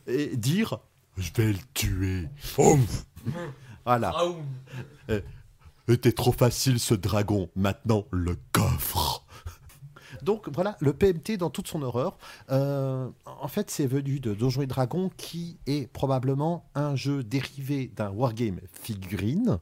[0.05, 0.79] et dire
[1.15, 2.27] Je vais le tuer.
[3.85, 4.13] Voilà.
[5.87, 9.23] Était trop facile ce dragon, maintenant le coffre.
[10.21, 12.17] Donc voilà, le PMT dans toute son horreur.
[12.51, 17.89] Euh, en fait, c'est venu de Donjons et Dragons, qui est probablement un jeu dérivé
[17.95, 19.59] d'un wargame figurine.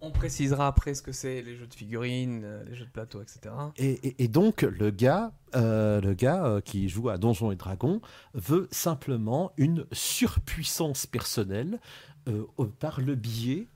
[0.00, 3.22] On précisera après ce que c'est les jeux de figurines, euh, les jeux de plateau,
[3.22, 3.54] etc.
[3.76, 7.56] Et, et- et donc le gars, euh, le gars euh, qui joue à Donjons et
[7.56, 8.00] Dragons
[8.34, 11.80] veut simplement une surpuissance personnelle
[12.28, 12.44] euh,
[12.78, 13.68] par le biais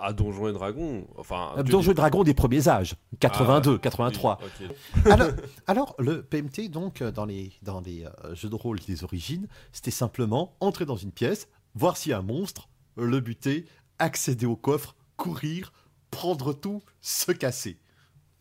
[0.00, 1.54] À Donjons et Dragons, enfin.
[1.64, 4.38] Donjons et Dragons des premiers âges, 82, Ah, oui, 83.
[4.42, 4.68] ok.
[5.10, 5.28] alors,
[5.66, 9.90] alors, le PMT, donc, dans les, dans les euh, jeux de rôle des origines, c'était
[9.90, 13.66] simplement entrer dans une pièce, voir s'il y a un monstre, le buter,
[13.98, 15.72] accéder au coffre, courir,
[16.10, 17.78] prendre tout, se casser.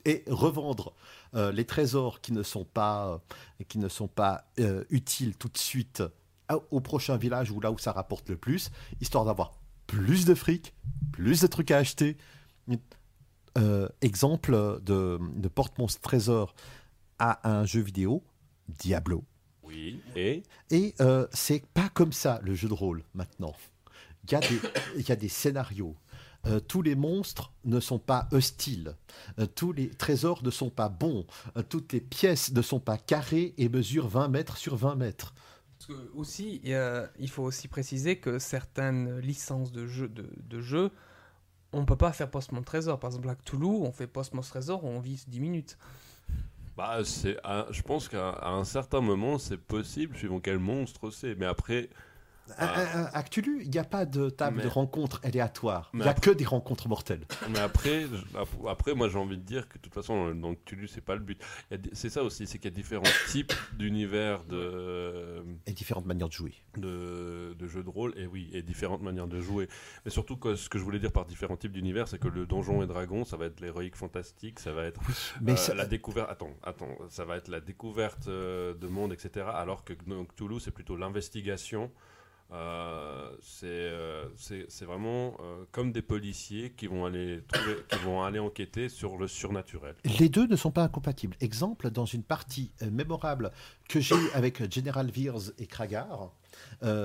[0.06, 0.96] Et revendre
[1.36, 3.22] euh, les trésors qui ne sont pas,
[3.60, 6.02] euh, qui ne sont pas euh, utiles tout de suite
[6.72, 10.74] au prochain village ou là où ça rapporte le plus, histoire d'avoir plus de fric,
[11.12, 12.18] plus de trucs à acheter.
[13.58, 16.56] Euh, exemple de, de porte-monstre trésor
[17.20, 18.24] à un jeu vidéo,
[18.70, 19.26] Diablo.
[19.64, 20.96] Oui, et Et
[21.32, 23.54] c'est pas comme ça le jeu de rôle maintenant.
[24.24, 24.60] Il y a des,
[24.98, 25.96] il y a des scénarios.
[26.46, 28.96] Euh, tous les monstres ne sont pas hostiles.
[29.40, 31.26] Euh, tous les trésors ne sont pas bons.
[31.58, 35.34] Euh, toutes les pièces ne sont pas carrées et mesurent 20 mètres sur 20 mètres.
[35.78, 40.08] Parce que aussi, il y a- il faut aussi préciser que certaines licences de jeux,
[40.10, 40.92] de, de jeux
[41.72, 43.00] on peut pas faire Post-Monstre Trésor.
[43.00, 45.78] Par exemple, Black Toulouse, on fait Post-Monstre Trésor, on vise 10 minutes.
[46.76, 51.36] bah, c'est, un- je pense qu'à un certain moment, c'est possible, suivant quel monstre c'est.
[51.36, 51.90] Mais après,
[52.58, 55.90] À Cthulhu, il n'y a pas de table Mais- de rencontre aléatoire.
[55.94, 57.26] Il n'y a après- que des rencontres mortelles.
[57.50, 60.88] mais après, je- après, moi, j'ai envie de dire que de toute façon, dans Cthulhu,
[60.88, 61.42] c'est pas le but.
[61.94, 66.34] C'est ça aussi, c'est qu'il y a différents types d'univers de, Et différentes manières de
[66.34, 66.54] jouer.
[66.78, 69.68] de, de jeux de rôle, et oui, et différentes manières de jouer.
[70.06, 72.46] Mais surtout, que, ce que je voulais dire par différents types d'univers, c'est que le
[72.46, 75.00] donjon et dragon, ça va être l'héroïque fantastique, ça va être
[75.42, 76.30] Mais euh, ça- la découverte.
[76.30, 79.46] Attends, attends, ça va être la découverte euh, de monde, etc.
[79.54, 81.92] Alors que dans Cthulhu, c'est plutôt l'investigation.
[82.52, 88.24] Euh, c'est euh, c'est vraiment euh, comme des policiers qui vont aller trouver, qui vont
[88.24, 89.94] aller enquêter sur le surnaturel.
[90.20, 91.36] Les deux ne sont pas incompatibles.
[91.42, 93.52] Exemple, dans une partie euh, mémorable
[93.88, 96.32] que j'ai avec General Veers et Kragar,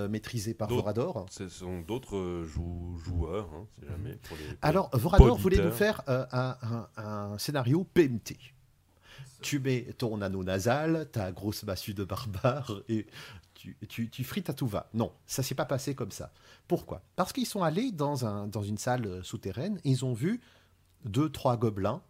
[0.09, 1.27] maîtrisée par Vorador.
[1.31, 4.17] Ce sont d'autres jou- joueurs, hein, si jamais.
[4.27, 6.27] Pour les, pour Alors, Vorador voulait nous faire un,
[6.63, 8.37] un- un scénario PMT.
[9.43, 13.07] Tu mets ton anneau nasal, ta grosse massue de barbare et
[13.65, 14.91] tu, tu, tu frites à tout va.
[14.93, 16.33] Non, ça s'est pas passé comme ça.
[16.69, 17.03] Pourquoi?
[17.17, 20.41] Parce qu'ils sont allés dans, un, dans une salle euh, souterraine et ils ont vu
[21.05, 22.03] deux, trois gobelins.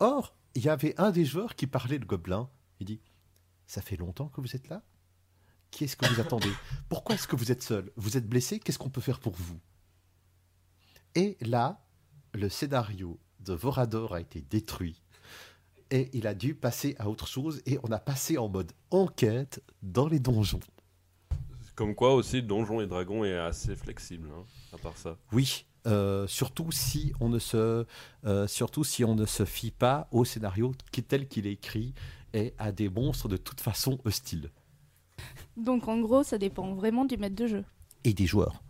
[0.00, 2.48] Or, il y avait un des joueurs qui parlait de gobelins.
[2.80, 3.00] Il dit
[3.66, 4.82] Ça fait longtemps que vous êtes là?
[5.70, 6.52] Qui est-ce que vous attendez?
[6.88, 7.92] Pourquoi est-ce que vous êtes seul?
[7.96, 8.58] Vous êtes blessé?
[8.58, 9.60] Qu'est-ce qu'on peut faire pour vous?
[11.14, 11.80] Et là,
[12.34, 15.00] le scénario de Vorador a été détruit.
[15.90, 17.62] Et il a dû passer à autre chose.
[17.66, 20.60] Et on a passé en mode enquête dans les donjons.
[21.74, 25.16] Comme quoi aussi, Donjons et Dragons est assez flexible, hein, à part ça.
[25.32, 27.86] Oui, euh, surtout si on ne se,
[28.26, 31.94] euh, surtout si on ne se fie pas au scénario qui, tel qu'il est écrit
[32.34, 34.50] et à des monstres de toute façon hostiles
[35.56, 37.64] Donc en gros, ça dépend vraiment du maître de jeu.
[38.04, 38.62] et des joueurs.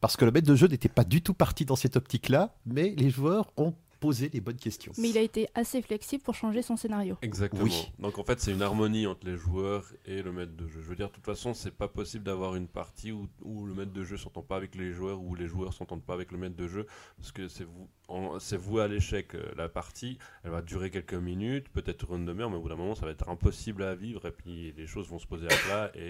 [0.00, 2.94] Parce que le maître de jeu n'était pas du tout parti dans cette optique-là, mais
[2.96, 3.74] les joueurs ont
[4.04, 4.92] posé les bonnes questions.
[4.98, 7.16] Mais il a été assez flexible pour changer son scénario.
[7.22, 7.62] Exactement.
[7.64, 7.90] Oui.
[7.98, 10.82] Donc en fait, c'est une harmonie entre les joueurs et le maître de jeu.
[10.82, 13.72] Je veux dire, de toute façon, c'est pas possible d'avoir une partie où, où le
[13.72, 16.38] maître de jeu s'entend pas avec les joueurs ou les joueurs s'entendent pas avec le
[16.38, 16.86] maître de jeu
[17.16, 17.88] parce que c'est vous,
[18.40, 19.34] c'est vous à l'échec.
[19.34, 22.76] Euh, La partie, elle va durer quelques minutes, peut-être une demi-heure, mais au bout d'un
[22.76, 25.56] moment, ça va être impossible à vivre et puis les choses vont se poser à
[25.66, 26.08] plat et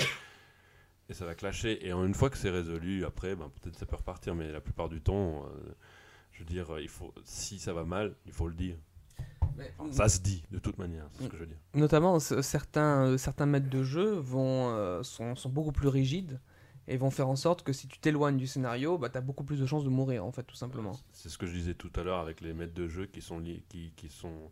[1.09, 1.87] et ça va clasher.
[1.87, 4.89] Et une fois que c'est résolu, après, ben, peut-être ça peut repartir, mais la plupart
[4.89, 5.75] du temps, euh,
[6.35, 8.77] je veux dire, il faut, si ça va mal, il faut le dire.
[9.79, 11.59] Enfin, ça se dit, de toute manière, c'est ce que je veux dire.
[11.75, 16.41] Notamment, certains, euh, certains maîtres de jeu vont, euh, sont, sont beaucoup plus rigides
[16.89, 19.45] et vont faire en sorte que si tu t'éloignes du scénario, bah, tu as beaucoup
[19.45, 20.93] plus de chances de mourir, en fait, tout simplement.
[21.13, 23.39] C'est ce que je disais tout à l'heure avec les maîtres de jeu qui sont,
[23.39, 24.51] liés, qui, qui sont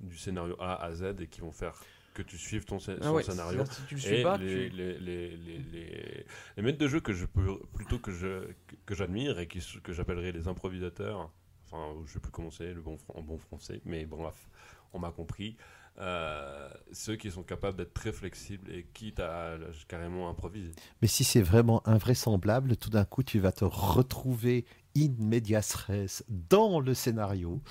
[0.00, 1.74] du scénario A à Z et qui vont faire
[2.14, 3.58] que tu suives ton, Ah ouais, scénario.
[3.58, 6.78] c'est-à-dire, si tu le suis Et pas, les, tu- les, les, les, les- les maîtres
[6.78, 8.48] de jeu que je peux plutôt que je
[8.86, 11.30] que j'admire et qui, que j'appellerais les improvisateurs,
[11.66, 14.48] enfin je sais plus comment c'est le bon en bon français, mais bon bref,
[14.92, 15.56] on m'a compris.
[15.98, 19.56] Euh, ceux qui sont capables d'être très flexibles et quitte à
[19.86, 20.72] carrément improviser.
[21.00, 24.64] Mais si c'est vraiment invraisemblable, tout d'un coup, tu vas te retrouver
[24.96, 27.62] in medias res dans le scénario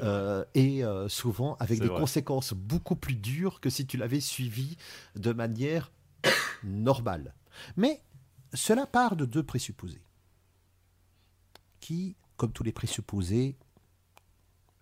[0.00, 1.98] euh, et euh, souvent avec des vrai.
[2.00, 4.76] conséquences beaucoup plus dures que si tu l'avais suivi
[5.14, 5.92] de manière
[6.64, 7.34] normale.
[7.76, 8.02] Mais
[8.52, 10.02] cela part de deux présupposés
[11.80, 13.56] qui, comme tous les présupposés,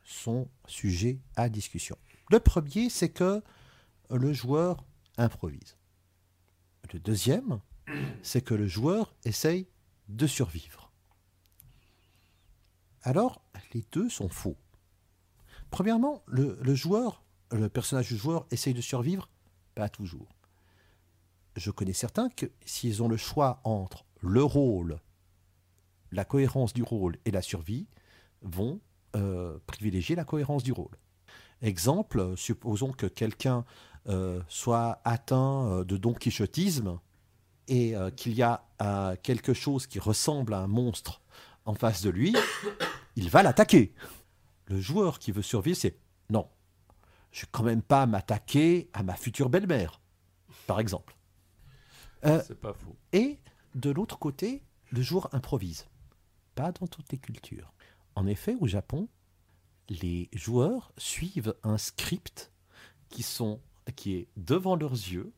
[0.04, 1.96] sont sujets à discussion.
[2.30, 3.42] Le premier, c'est que
[4.10, 4.84] le joueur
[5.16, 5.76] improvise.
[6.92, 7.60] Le deuxième,
[8.22, 9.66] c'est que le joueur essaye
[10.08, 10.83] de survivre.
[13.04, 13.42] Alors,
[13.74, 14.56] les deux sont faux.
[15.70, 19.28] Premièrement, le, joueur, le personnage du joueur essaye de survivre,
[19.74, 20.34] pas toujours.
[21.54, 25.00] Je connais certains que s'ils ont le choix entre le rôle,
[26.12, 27.86] la cohérence du rôle et la survie,
[28.40, 28.80] vont
[29.16, 30.96] euh, privilégier la cohérence du rôle.
[31.60, 33.66] Exemple, supposons que quelqu'un
[34.08, 36.98] euh, soit atteint euh, de don quichotisme
[37.68, 38.62] et qu'il y a
[39.22, 41.22] quelque chose qui ressemble à un monstre
[41.64, 42.36] en face de lui,
[43.16, 43.94] il va l'attaquer.
[44.66, 45.98] Le joueur qui veut survivre, c'est
[46.30, 46.48] non,
[47.32, 50.00] je vais quand même pas m'attaquer à ma future belle-mère,
[50.66, 51.16] par exemple.
[52.24, 52.96] Euh, C'est pas faux.
[53.12, 53.38] et
[53.74, 55.86] de l'autre côté, le joueur improvise.
[56.54, 57.72] Pas dans toutes les cultures.
[58.14, 59.08] En effet, au Japon,
[59.88, 62.52] les joueurs suivent un script
[63.08, 63.60] qui, sont,
[63.96, 65.32] qui est devant leurs yeux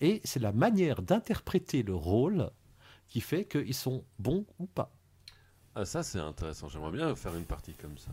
[0.00, 2.50] et c'est la manière d'interpréter le rôle
[3.08, 4.92] qui fait qu'ils sont bons ou pas.
[5.78, 6.68] Ah, ça, c'est intéressant.
[6.68, 8.10] J'aimerais bien faire une partie comme ça.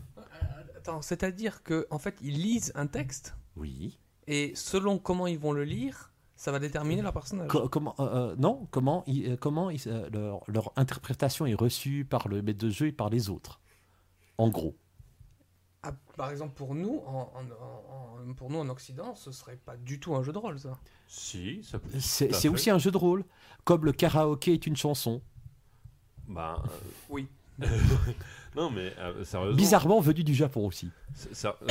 [0.76, 3.98] Attends, c'est-à-dire que en fait, ils lisent un texte Oui.
[4.26, 7.48] et selon comment ils vont le lire, ça va déterminer leur personnage.
[7.48, 11.54] Co- comment, euh, euh, non, comment, ils- euh, comment ils, euh, leur, leur interprétation est
[11.54, 13.60] reçue par le maître de jeu et par les autres.
[14.36, 14.76] En gros.
[15.82, 19.78] Ah, par exemple, pour nous, en, en- en- pour nous en Occident, ce serait pas
[19.78, 20.78] du tout un jeu de rôle, ça.
[21.08, 21.88] Si, ça peut.
[21.98, 23.24] C'est aussi un jeu de rôle.
[23.64, 25.22] Comme le karaoké est une chanson.
[26.28, 26.68] Bah, euh,
[27.08, 27.26] Oui.
[28.56, 29.56] Non, mais euh, sérieusement.
[29.56, 30.90] Bizarrement venu du Japon aussi.
[31.14, 31.56] c'est- ça-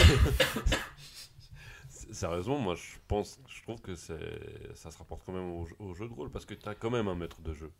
[2.12, 5.76] Sérieusement, moi, je pense, je trouve que c'est, ça se rapporte quand même au, jeu-
[5.80, 7.72] au jeu de rôle parce que tu as quand même un maître de jeu.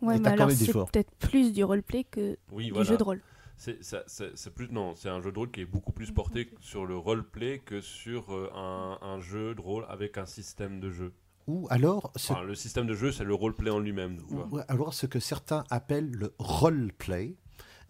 [0.00, 2.70] Ouais, Et mais quand alors même des c'est peut-être plus du roleplay que Oui, du
[2.72, 2.88] voilà.
[2.88, 3.20] jeu de rôle.
[3.56, 6.10] C'est, ça- c'est- c'est plus, non, c'est un jeu de rôle qui est beaucoup plus
[6.12, 10.80] porté sur le roleplay que sur euh, un, un jeu de rôle avec un système
[10.80, 11.12] de jeu.
[11.46, 14.16] Ou alors, ce, Enfin, le système de jeu, c'est le roleplay en lui-même.
[14.26, 14.48] tu vois.
[14.50, 17.36] ou alors ce que certains appellent le roleplay,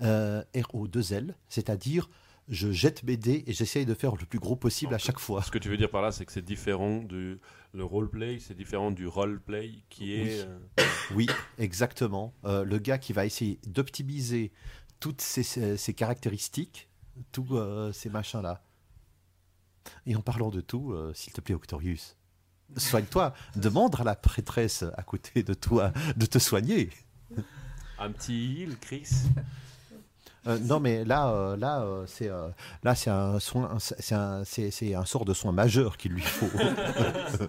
[0.00, 2.08] R-O-2-L, c'est-à-dire
[2.48, 5.42] je jette mes dés et j'essaye de faire le plus gros possible à chaque fois.
[5.42, 7.38] Ce que tu veux dire par là, c'est que c'est différent du
[7.72, 10.22] le roleplay, c'est différent du roleplay qui est.
[10.22, 10.30] Oui.
[10.78, 10.84] euh,
[11.14, 11.26] Oui,
[11.58, 12.34] exactement.
[12.44, 14.52] Euh, le gars qui va essayer d'optimiser
[15.00, 16.88] toutes ces, ces- ces caractéristiques,
[17.32, 18.62] tous euh, ces machins-là.
[20.06, 22.16] Et en parlant de tout, euh, s'il te plaît, Octorius,
[22.76, 23.32] soigne-toi.
[23.56, 26.90] Demande à la prêtresse à côté de toi de te soigner.
[27.98, 29.08] un petit heal, Chris.
[30.46, 32.48] Euh, non, mais là, euh, là, euh, c'est euh,
[32.82, 36.22] là, c'est un soin, c'est un, c'est- c'est un sort de soin majeur qu'il lui
[36.22, 36.48] faut.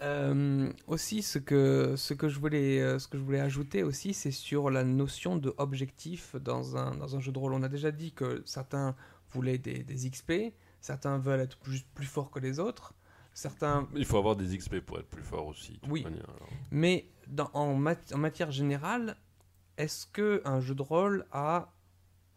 [0.00, 4.30] Euh, aussi, ce que, ce, que je voulais, ce que je voulais ajouter aussi, c'est
[4.30, 7.52] sur la notion de objectif dans un, dans un jeu de rôle.
[7.52, 8.94] On a déjà dit que certains
[9.32, 12.94] voulaient des, des XP, certains veulent être plus, plus forts que les autres,
[13.34, 15.80] certains Il faut avoir des XP pour être plus fort aussi.
[15.88, 16.04] Oui.
[16.04, 16.26] manière.
[16.70, 19.16] Mais dans, en, mat- en matière générale,
[19.78, 21.72] est-ce que un jeu de rôle a,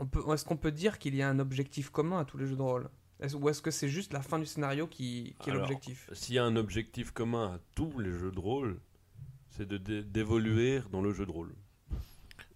[0.02, 2.46] on peut, est-ce qu'on peut dire qu'il y a un objectif commun à tous les
[2.48, 2.90] jeux de rôle?
[3.20, 6.10] Est-ce- Ou est-ce que c'est juste la fin du scénario qui, qui est Alors, l'objectif?
[6.12, 8.80] S'il y a un objectif commun à tous les jeux de rôle,
[9.52, 11.54] c'est de dé- d'évoluer dans le jeu de rôle.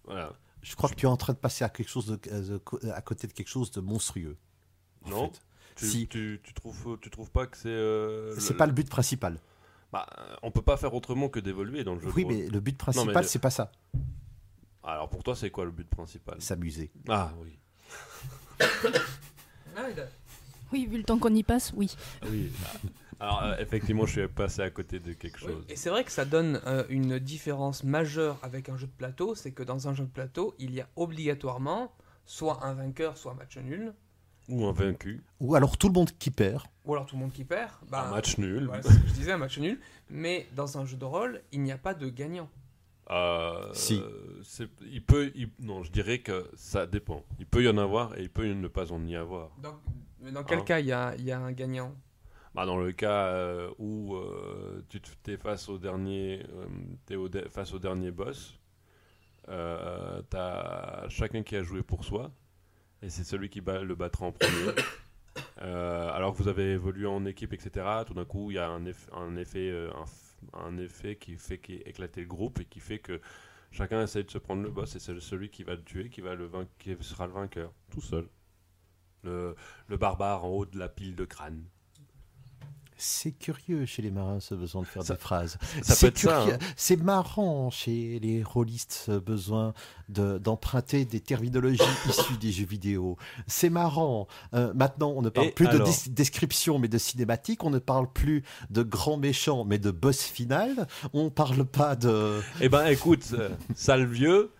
[0.04, 0.32] Voilà.
[0.62, 3.00] Je crois que tu es en train de passer à quelque chose de, de- à
[3.00, 4.36] côté de quelque chose de monstrueux.
[5.06, 5.40] Non, fait.
[5.76, 6.08] Tu, Si.
[6.08, 7.68] tu, tu trouves, tu trouves pas que c'est.
[7.68, 9.38] euh, C'est le- pas le but principal.
[9.92, 10.06] Bah,
[10.42, 12.36] on peut pas faire autrement que d'évoluer dans le jeu Oui, de rôle.
[12.36, 13.70] mais le but principal, le- c'est pas ça.
[14.86, 16.40] Alors pour toi, c'est quoi le but principal?
[16.40, 16.90] S'amuser.
[17.08, 17.58] Ah oui.
[20.72, 21.94] Oui, vu le temps qu'on y passe, oui.
[22.28, 22.50] oui.
[23.20, 25.64] Alors euh, effectivement, je suis passé à côté de quelque Oui, chose.
[25.68, 29.34] Et c'est vrai que ça donne euh, une différence majeure avec un jeu de plateau,
[29.34, 31.92] c'est que dans un jeu de plateau, il y a obligatoirement
[32.24, 33.92] soit un vainqueur, soit un match nul,
[34.48, 36.62] Ou un vaincu, Ou alors tout le monde qui perd.
[36.84, 37.70] ou alors tout le monde qui perd.
[37.88, 38.66] Bah, un match nul.
[38.66, 39.80] voilà, c'est ce que je disais, un match nul.
[40.10, 42.48] Mais dans un jeu de rôle, il n'y a pas de gagnant.
[43.10, 44.02] Euh, Si.
[44.82, 47.22] il peut, il- non, je dirais que ça dépend.
[47.38, 49.50] Il peut y en avoir et il peut ne pas en y avoir.
[50.20, 50.64] Mais dans quel Hein?
[50.64, 51.94] cas il y a, il y a un gagnant?
[52.54, 56.66] Bah, dans le cas euh, où euh, tu te- es face au dernier, euh,
[57.04, 58.58] t'es au de- face au dernier boss,
[59.48, 62.32] euh, t'as chacun qui a joué pour soi
[63.02, 64.48] et c'est celui qui bat- le battra en premier.
[65.62, 67.84] Euh, alors que vous avez évolué en équipe, etc.
[68.06, 70.04] Tout d'un coup, il y a un, eff- un effet, un,
[70.54, 73.20] un effet qui fait éclater le groupe et qui fait que
[73.72, 76.20] Chacun essaye de se prendre le boss et c'est celui qui va le tuer qui,
[76.22, 78.28] va le vain- qui sera le vainqueur, tout seul.
[79.24, 79.56] Le,
[79.88, 81.64] le barbare en haut de la pile de crâne.
[82.98, 85.58] C'est curieux chez les marins ce besoin de faire Ça- des phrases.
[85.82, 86.38] Ça C'est peut être ça.
[86.40, 86.54] curieux.
[86.54, 86.58] hein.
[86.76, 89.74] C'est marrant chez les rôlistes ce besoin
[90.08, 91.78] de- d'emprunter des terminologies
[92.08, 93.16] issues des jeux vidéo.
[93.46, 94.28] C'est marrant.
[94.54, 97.64] Euh, maintenant, on ne parle Et plus de alors description mais de cinématique.
[97.64, 100.86] On ne parle plus de grand méchant mais de boss final.
[101.12, 102.40] On parle pas de.
[102.60, 104.52] Eh ben écoute, euh, sale vieux,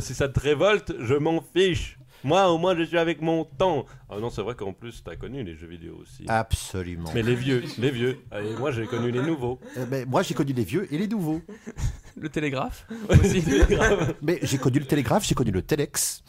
[0.00, 1.98] si ça te révolte, je m'en fiche.
[2.24, 3.84] Moi, au moins, je suis avec mon temps.
[4.10, 6.24] Ah non, c'est vrai qu'en plus, t'as connu les jeux vidéo aussi.
[6.26, 7.10] Absolument.
[7.14, 8.18] Mais les vieux, les vieux.
[8.32, 9.60] Et moi, j'ai connu les nouveaux.
[9.76, 11.42] Euh, mais moi, j'ai connu les vieux et les nouveaux.
[12.16, 13.42] Le télégraphe aussi.
[14.22, 16.22] Mais j'ai connu le télégraphe, j'ai connu le téléx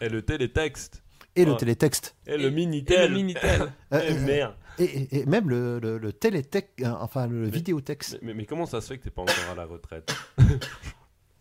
[0.00, 1.02] Et le télétexte.
[1.36, 2.16] et le télétexte.
[2.26, 3.10] Et le Et Minitel.
[3.10, 3.60] le Minitel.
[3.60, 4.54] Euh, Eh, euh, merde.
[4.78, 8.12] et, et- et même le, le, le télétech, euh, enfin le Mais- vidéotex.
[8.14, 10.10] Mais, mais- mais comment ça se fait que t'es pas encore à la retraite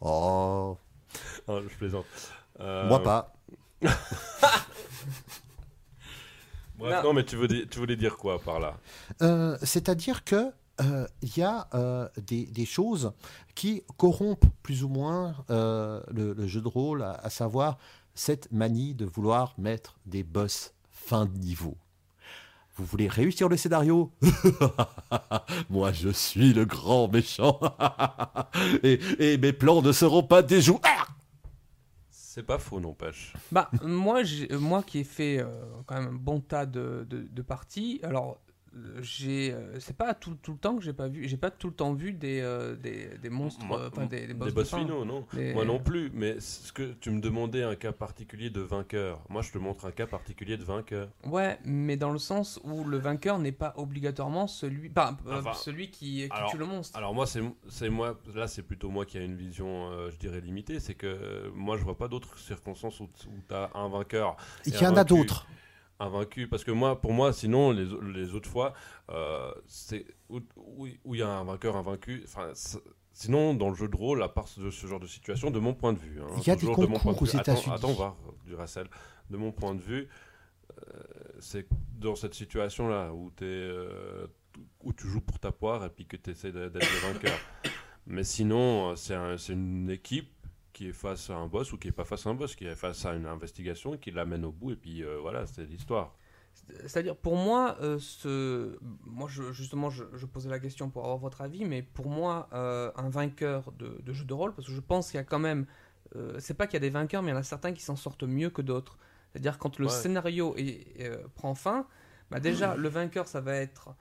[0.01, 0.77] Oh,
[1.47, 2.05] Oh, Je plaisante.
[2.59, 3.33] Euh, moi pas.
[6.77, 7.03] Bref, Non.
[7.09, 8.77] non, mais tu, veux di- tu voulais dire quoi par là?
[9.21, 13.13] Euh, C'est-à-dire que euh, il y a euh, des, des choses
[13.55, 17.77] qui corrompent plus ou moins euh, le, le jeu de rôle, à, à savoir
[18.15, 21.77] cette manie de vouloir mettre des boss fin de niveau.
[22.75, 24.11] Vous voulez réussir le scénario?
[25.69, 27.59] Moi, je suis le grand méchant.
[28.83, 30.79] et, et mes plans ne seront pas déjoués.
[30.83, 31.05] Ah
[32.33, 33.31] C'est pas faux, n'empêche.
[33.51, 34.23] Bah, moi,
[34.59, 35.45] moi qui ai fait euh,
[35.85, 38.41] quand même un bon tas de, de, parties, alors
[39.01, 41.67] j'ai, euh, c'est pas tout, tout le temps que j'ai pas vu, j'ai pas tout
[41.67, 44.49] le temps vu des, euh, des, des monstres, Moi- euh, enfin des, des des boss,
[44.49, 44.79] de boss fin.
[44.79, 48.49] finaux, non Des- Moi non plus, mais ce que tu me demandais un cas particulier
[48.49, 49.21] de vainqueur.
[49.29, 51.09] Moi, je te montre un cas particulier de vainqueur.
[51.25, 55.53] Ouais, mais dans le sens où le vainqueur n'est pas obligatoirement celui, bah, euh, Enfin,
[55.53, 56.97] celui qui, qui alors- tue le monstre.
[56.97, 58.19] Alors moi, c'est c'est moi.
[58.33, 60.79] Là, c'est plutôt moi qui a une vision, euh, je dirais limitée.
[60.79, 64.77] C'est que moi, je vois pas d'autres circonstances où, où t'as un vainqueur, Il Et
[64.79, 65.45] y en a d'autres.
[66.03, 66.47] Un vaincu.
[66.47, 68.73] Parce que moi, pour moi, sinon les, les autres fois,
[69.09, 72.21] euh, c'est où où- où il y a un vainqueur, un vaincu.
[72.25, 72.79] Enfin, c'est-
[73.11, 75.73] sinon dans le jeu de rôle, à part ce, ce genre de situation, de mon
[75.73, 76.21] point de vue.
[76.21, 77.37] hein, Il y a des toujours de mon concours point de vue.
[77.37, 77.71] aux Attends.
[77.73, 78.87] Attends, voir du Racel.
[79.29, 80.07] De mon point de vue,
[80.71, 81.01] euh,
[81.39, 84.27] c'est dans cette situation-là où euh,
[84.83, 87.37] où tu joues pour ta poire et puis que tu essaies d'être le vainqueur.
[88.05, 90.29] Mais sinon, c'est un- c'est une équipe
[90.73, 92.65] qui est face à un boss ou qui est pas face à un boss, qui
[92.65, 96.15] est face à une investigation, qui l'amène au bout et puis euh, voilà, c'est l'histoire.
[96.85, 98.77] C'est-à-dire, pour moi, euh, ce...
[99.05, 102.47] moi je, justement, je, je posais la question pour avoir votre avis, mais pour moi,
[102.53, 105.23] euh, un vainqueur de, de jeu de rôle, parce que je pense qu'il y a
[105.23, 105.65] quand même,
[106.37, 107.95] c'est pas qu'il y a des vainqueurs, mais il y en a certains qui s'en
[107.95, 108.97] sortent mieux que d'autres.
[109.31, 109.91] C'est-à-dire, quand le Ouais.
[109.91, 111.87] scénario est- prend fin,
[112.29, 113.95] bah déjà, le vainqueur, ça va être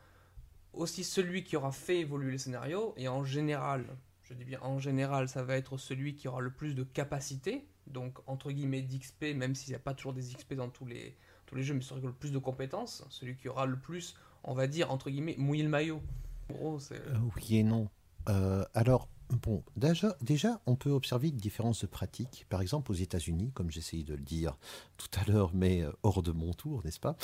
[0.74, 3.84] aussi celui qui aura fait évoluer le scénario, et en général,
[4.32, 7.66] je dis bien en général, ça va être celui qui aura le plus de capacité,
[7.86, 11.16] donc entre guillemets d'XP, même s'il n'y a pas toujours des XP dans tous les,
[11.46, 13.78] tous les jeux, mais celui qui aura le plus de compétences, celui qui aura le
[13.78, 16.02] plus, on va dire, entre guillemets, mouillé le maillot.
[16.50, 17.00] En gros, c'est...
[17.00, 17.88] Euh, oui et non.
[18.28, 22.46] Euh, alors, bon, déjà, déjà, on peut observer une différence de pratique.
[22.48, 24.56] Par exemple, aux États-Unis, comme j'essayais de le dire
[24.96, 27.16] tout à l'heure, mais euh, hors de mon tour, n'est-ce pas?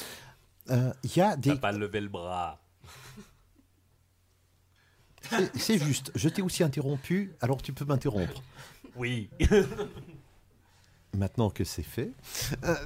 [0.70, 1.50] Euh, Il y a des.
[1.50, 2.60] T'as pas levé le bras.
[5.54, 6.12] C'est juste.
[6.14, 8.42] Je t'ai aussi interrompu, alors tu peux m'interrompre.
[8.96, 9.30] Oui.
[11.16, 12.12] Maintenant que c'est fait.
[12.64, 12.76] Euh,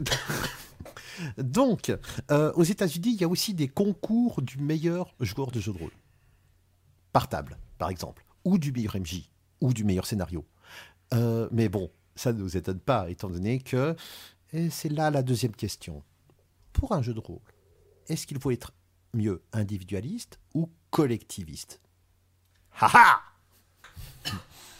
[1.39, 1.93] Donc,
[2.31, 5.79] euh, aux États-Unis, il y a aussi des concours du meilleur joueur de jeu de
[5.79, 5.93] rôle.
[7.13, 8.25] Par table, par exemple.
[8.45, 9.31] Ou du meilleur MJ.
[9.61, 10.45] Ou du meilleur scénario.
[11.15, 13.95] Euh, mais bon, ça ne nous étonne pas, étant donné que.
[14.53, 16.03] Et c'est là la deuxième question.
[16.73, 17.41] Pour un jeu de rôle,
[18.09, 18.73] est-ce qu'il faut être
[19.15, 21.81] mieux individualiste ou collectiviste?
[22.81, 23.23] Ha ha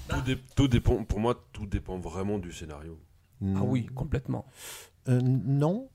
[0.09, 2.99] Tout, dé- tout dépend, pour moi, tout dépend vraiment du scénario.
[3.57, 4.47] Ah oui, complètement.
[5.09, 5.91] Euh, non,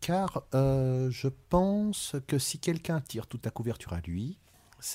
[0.00, 4.38] car euh, je pense que si quelqu'un tire toute la couverture à lui,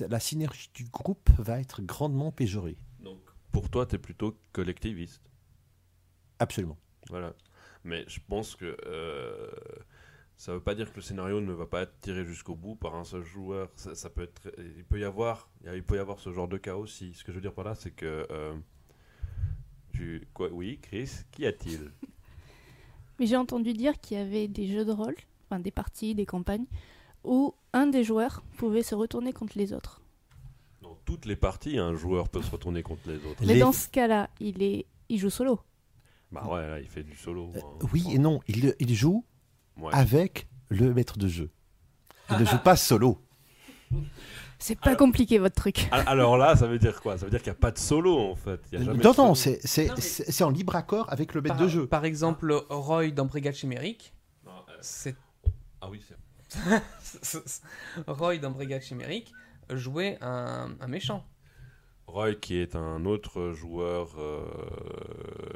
[0.09, 2.77] la synergie du groupe va être grandement péjorée.
[2.99, 3.19] Donc,
[3.51, 5.21] pour toi, t'es plutôt collectiviste.
[6.39, 6.77] Absolument.
[7.09, 7.33] Voilà.
[7.83, 9.51] Mais je pense que euh,
[10.41, 12.95] ça veut pas dire que le scénario ne va pas être tiré jusqu'au bout par
[12.95, 13.69] un seul joueur.
[13.75, 16.57] Ça, ça peut être, il peut y avoir, il peut y avoir ce genre de
[16.57, 17.13] cas aussi.
[17.13, 18.55] Ce que je veux dire par là, c'est que euh,
[19.93, 21.91] tu, quoi, oui, Chris, qu'y a-t-il?
[23.19, 25.13] Mais j'ai entendu dire qu'il y avait des jeux de rôle,
[25.45, 26.65] enfin des parties, des campagnes,
[27.23, 30.01] où un des joueurs pouvait se retourner contre les autres.
[30.81, 33.41] Dans toutes les parties, un joueur peut se retourner contre les autres.
[33.41, 34.87] Mais Les- dans ce cas-là, il, est...
[35.07, 35.59] il joue solo.
[36.31, 37.51] Bah ouais, là, il fait du solo.
[37.55, 37.87] Euh, hein.
[37.93, 39.23] oui et non, il, il joue
[39.77, 39.93] Ouais.
[39.93, 41.49] avec le maître de jeu.
[42.29, 43.19] Il ne joue pas solo.
[44.59, 45.87] C'est pas compliqué votre truc.
[45.91, 47.17] Alors là, ça veut dire quoi?
[47.17, 48.61] Ça veut dire qu'il n'y a pas de solo en fait.
[48.71, 51.55] Il y a jamais de Non, non, c'est mais- en libre accord avec le maître
[51.55, 51.87] Par, de jeu.
[51.87, 54.13] par exemple, Roy dans Brigade Chimérique,
[54.47, 54.49] euh,
[54.81, 55.15] c'est
[55.81, 56.01] Ah oui,
[57.01, 57.41] c'est.
[58.07, 59.33] Roy dans Brigade Chimérique
[59.71, 61.25] jouait un, un méchant.
[62.07, 64.09] Roy, qui est un autre joueur.
[64.19, 64.41] euh,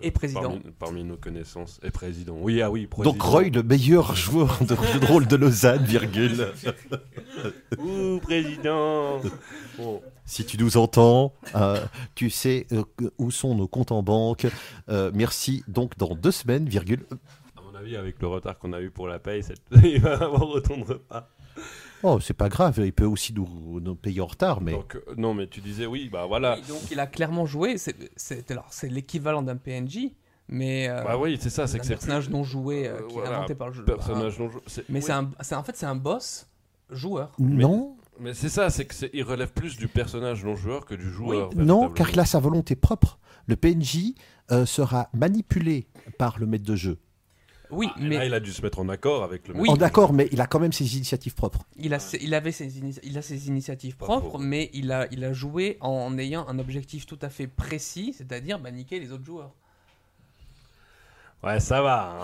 [0.01, 0.41] Et président.
[0.41, 1.79] Parmi, parmi nos connaissances.
[1.83, 2.37] Et président.
[2.39, 3.11] Oui, ah oui, président.
[3.11, 6.47] Donc Roy, le meilleur joueur de jeu de rôle de Lausanne, virgule.
[7.77, 9.19] Ouh, président
[9.77, 11.83] Bon, Si tu nous entends, euh,
[12.15, 12.83] tu sais euh,
[13.17, 14.47] où sont nos comptes en banque.
[14.87, 15.63] Euh, merci.
[15.67, 17.05] Donc dans deux semaines, virgule.
[17.57, 19.61] à mon avis, avec le retard qu'on a eu pour la paye, cette...
[19.83, 21.27] il va avoir autant de repas.
[22.07, 22.79] Oh, c'est pas grave.
[22.83, 25.85] Il peut aussi nous, nous payer en retard, mais Donc, euh, non, mais tu disais,
[25.87, 26.57] oui, bah voilà.
[26.57, 27.77] Et donc il a clairement joué.
[27.77, 30.11] C'est c'est- alors c'est l'équivalent d'un PNJ,
[30.47, 31.93] mais euh, Bah oui, c'est ça, c'est un que c'est.
[31.93, 33.85] personnage non joué euh, Euh, qui voilà, est inventé par le jeu.
[33.85, 35.05] Personnage non jou- c'est- Mais oui.
[35.05, 36.47] c'est un, c'est- en fait c'est un boss
[36.91, 37.31] joueur.
[37.39, 41.09] non, Mais c'est ça, c'est que il relève plus du personnage non joueur que du
[41.11, 41.49] joueur.
[41.55, 43.17] non, car il a sa volonté propre.
[43.47, 44.13] Le PNJ
[44.51, 45.87] euh, sera manipulé
[46.19, 46.97] par le maître de jeu.
[47.75, 49.55] Oui, Ah, mais là, il a dû se mettre en accord avec le.
[49.55, 49.69] Oui.
[49.69, 50.13] En jeu.
[50.13, 51.63] mais il a quand même ses initiatives propres.
[51.77, 52.71] il a, ses- il avait ses,
[53.03, 57.05] il a ses initiatives propres, mais il a, il a joué en ayant un objectif
[57.05, 59.51] tout à fait précis, c'est-à-dire bah, niquer les autres joueurs.
[61.43, 62.17] Ouais, ça va,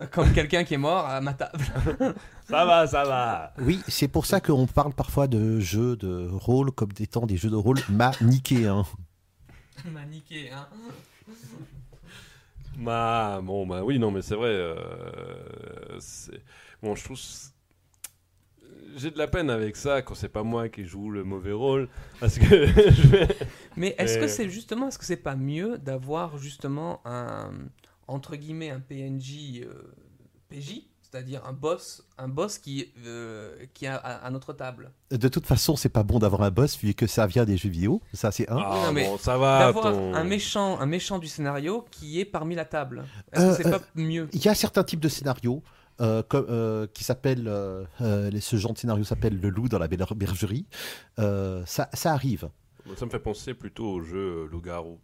[0.00, 1.58] hein Comme quelqu'un qui est mort à ma table.
[2.48, 6.72] Ça va, ça va Oui, c'est pour ça qu'on parle parfois de jeux de rôle
[6.72, 8.84] comme étant des jeux de rôle manichéens.
[9.92, 10.66] m'a niqué, hein.
[12.80, 14.48] Bah, bon, bah oui, non, mais c'est vrai.
[14.50, 14.74] euh,
[16.82, 17.18] bon, je trouve.
[18.96, 21.88] J'ai de la peine avec ça quand c'est pas moi qui joue le mauvais rôle.
[22.18, 22.66] Parce que.
[22.66, 23.28] je vais-
[23.76, 27.52] Mais est-ce que c'est justement, est-ce que c'est pas mieux d'avoir justement un
[28.08, 29.94] entre guillemets un PNJ euh,
[30.48, 30.80] PJ,
[31.10, 35.46] c'est-à-dire un boss, un boss qui euh, qui est à, à notre table, De toute
[35.46, 38.00] façon, c'est pas bon d'avoir un boss vu que ça vient des jeux vidéo.
[38.12, 38.56] Ça, c'est un.
[38.58, 39.58] Ah, non, mais bon, ça va.
[39.66, 43.04] d'avoir ton- un méchant, un méchant du scénario qui est parmi la table.
[43.32, 44.28] Est-ce Euh, que c'est euh, pas mieux?
[44.32, 45.62] Il y a certains types de scénarios
[46.00, 47.48] euh, comme, euh, qui s'appellent.
[47.48, 50.66] euh, euh, ce genre de scénario s'appelle le loup dans la ber- bergerie.
[51.18, 52.48] Euh, ça, ça arrive.
[52.96, 54.98] Ça me fait penser plutôt au jeu euh, Loup-garou.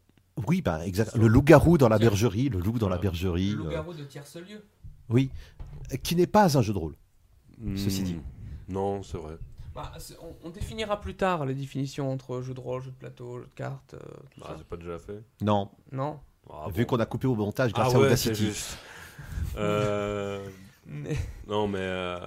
[0.46, 1.16] Oui, bah, exact.
[1.16, 3.50] Le loup-garou dans la bergerie, le loup dans la bergerie.
[3.52, 4.62] Le euh, loup-garou de tierce lieu.
[5.08, 5.30] Oui,
[6.02, 6.94] qui n'est pas un jeu de rôle.
[7.76, 8.16] Ceci Hmm, dit.
[8.68, 9.36] Non, c'est vrai.
[9.74, 9.92] Bah,
[10.22, 13.44] on, on définira plus tard les définitions entre jeu de rôle, jeu de plateau, jeu
[13.44, 13.98] de cartes, euh,
[14.30, 14.54] tout Ah, ça.
[14.58, 15.22] c'est pas déjà fait.
[15.42, 16.18] Non, Non.
[16.50, 16.90] Ah, vu bon.
[16.96, 18.46] qu'on a coupé au montage grâce Ah à ouais, c'est Audacity.
[18.46, 18.78] juste.
[19.56, 20.48] Euh,
[20.88, 21.16] Mais,
[21.48, 21.78] non, mais.
[21.80, 22.18] euh,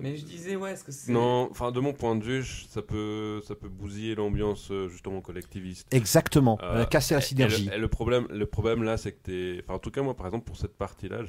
[0.00, 2.66] mais je disais ouais, est-ce que c'est Non, enfin, de mon point de vue, je-
[2.66, 5.86] ça peut, ça peut bousiller l'ambiance euh, justement collectiviste.
[5.94, 7.66] Exactement, Euh, casser la Et synergie.
[7.66, 9.62] le, et le problème, le problème là, c'est que t'es.
[9.62, 11.20] Enfin, en tout cas, moi, par exemple, pour cette partie-là,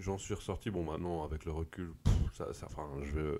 [0.00, 0.70] j'en suis ressorti.
[0.70, 3.38] Bon, maintenant, avec le recul, pff, ça, ça, enfin, je,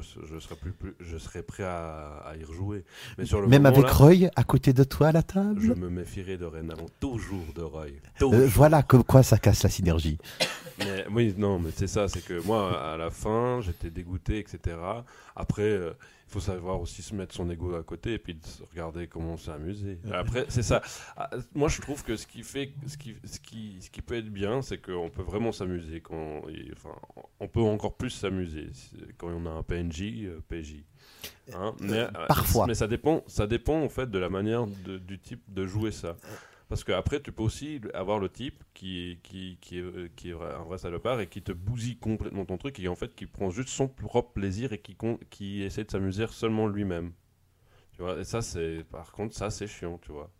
[0.00, 2.84] je, je serais plus, plus- je serais prêt à, à y rejouer.
[3.18, 5.60] Mais sur le Même moment, avec là, Roy à côté de toi à la table.
[5.60, 7.86] je me méfierai dorénavant toujours de Roy.
[8.22, 10.16] Euh, voilà comme quoi ça casse la synergie.
[10.78, 14.76] Mais, oui, non, mais c'est ça, c'est que moi, à la fin, j'étais dégoûté, etc.
[15.34, 15.92] Après, euh,
[16.28, 18.40] il faut savoir aussi se mettre son ego à côté et puis de
[18.72, 19.98] regarder comment on s'est amusé.
[20.12, 20.82] Après, c'est ça.
[21.16, 24.16] Ah, Moi, je trouve que ce qui fait, ce qui, ce qui, ce qui peut
[24.16, 26.00] être bien, c'est qu'on peut vraiment s'amuser.
[26.00, 26.94] Quand, et, enfin,
[27.40, 28.68] on peut encore plus s'amuser
[29.18, 30.84] quand on a un PNJ, euh, PJ.
[31.54, 32.66] Hein, mais, euh, parfois.
[32.66, 35.92] Mais ça dépend, ça dépend en fait de la manière de- du type de jouer
[35.92, 36.16] ça.
[36.68, 40.64] Parce qu'après, tu peux aussi avoir le type qui, qui, qui, est, qui est un
[40.64, 43.68] vrai salopard et qui te bousille complètement ton truc et en fait qui prend juste
[43.68, 44.96] son propre plaisir et qui,
[45.30, 47.12] qui essaie de s'amuser seulement lui-même.
[47.92, 50.30] Tu vois, et ça, c'est, par contre, ça, c'est chiant, tu vois.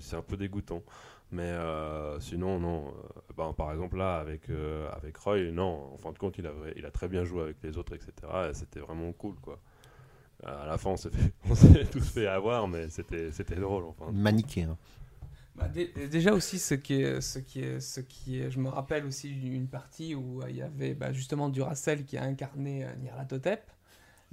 [0.00, 0.82] C'est, un peu dégoûtant.
[1.30, 2.88] Mais euh, sinon, non.
[2.88, 2.92] euh,
[3.36, 6.52] ben, par exemple, là, avec, euh, avec Roy, non, en fin de compte, il a,
[6.76, 8.12] il a très bien joué avec les autres, etc.
[8.50, 9.60] Et c'était vraiment cool, quoi.
[10.44, 11.10] À la fin, on s'est,
[11.92, 14.10] tous fait avoir, mais c'était, drôle, enfin.
[14.12, 14.78] Manichéen.
[15.58, 18.68] Bah, dé- déjà aussi ce qui est, ce qui est, ce qui est, je me
[18.68, 22.84] rappelle aussi d'une partie où euh, il y avait bah, justement Duracell qui a incarné
[22.84, 23.68] euh, Nyarlathotep,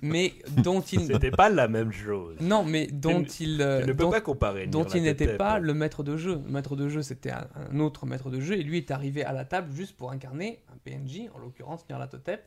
[0.01, 2.37] mais dont il, C'était pas la même chose.
[2.41, 4.67] non, mais dont Tu il, euh, Tu ne peux dont, pas comparer.
[4.67, 6.35] dont il n'était pas le maître de jeu.
[6.45, 9.23] Le maître de jeu c'était un, un autre maître de jeu et lui est arrivé
[9.25, 12.43] à la table juste pour incarner un PNJ, en l'occurrence Nyarlathotep,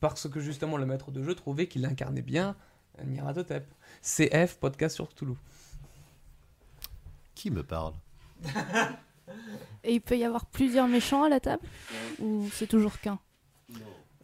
[0.00, 2.54] parce que justement le maître de jeu trouvait qu'il incarnait bien
[2.98, 3.64] euh, Nyarlathotep.
[4.02, 5.38] CF podcast sur Toulouse.
[7.34, 7.94] Qui me parle?
[9.84, 11.62] Et il peut y avoir plusieurs méchants à la table
[12.20, 13.18] Ou c'est toujours qu'un?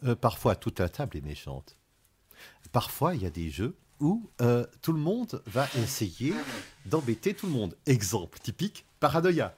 [0.05, 1.77] Euh, Parfois, toute la table est méchante.
[2.73, 6.35] Parfois, il y a des jeux où euh, tout le monde va essayer
[6.85, 7.77] d'embêter tout le monde.
[7.87, 9.57] Exemple typique, Paranoia.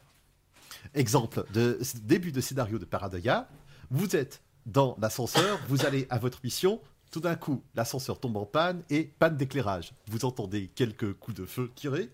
[0.95, 3.49] Exemple de début de scénario de Paranoia.
[3.91, 6.81] Vous êtes dans l'ascenseur, vous allez à votre mission,
[7.11, 9.95] Tout d'un coup, l'ascenseur tombe en panne et panne d'éclairage.
[10.09, 12.11] Vous entendez quelques coups de feu tirés.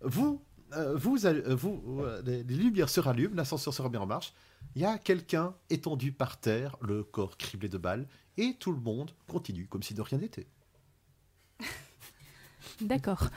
[0.00, 0.40] Vous,
[0.74, 4.32] euh, vous, euh, vous euh, les, les lumières se rallument, l'ascenseur se remet en marche.
[4.74, 8.06] Il y a quelqu'un étendu par terre, le corps criblé de balles,
[8.36, 10.46] et tout le monde continue comme si de rien n'était.
[12.80, 13.28] D'accord.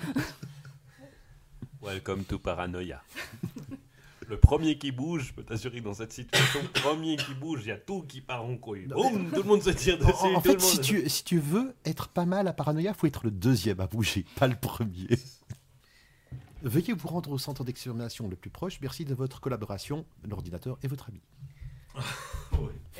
[1.82, 3.02] Welcome to Paranoia.
[4.28, 7.62] Le premier qui bouge, je peux t'assurer que dans cette situation, le premier qui bouge,
[7.64, 8.86] il y a tout qui part en couille.
[8.86, 10.12] Boum, tout le monde se tire dessus.
[10.12, 13.08] En, en fait, si monde- tu, si tu veux être pas mal à paranoïa, faut
[13.08, 15.08] être le deuxième à bouger, pas le premier.
[16.64, 18.80] Veuillez vous rendre au centre d'extermination le plus proche.
[18.82, 21.22] Merci de votre collaboration, l'ordinateur et votre ami.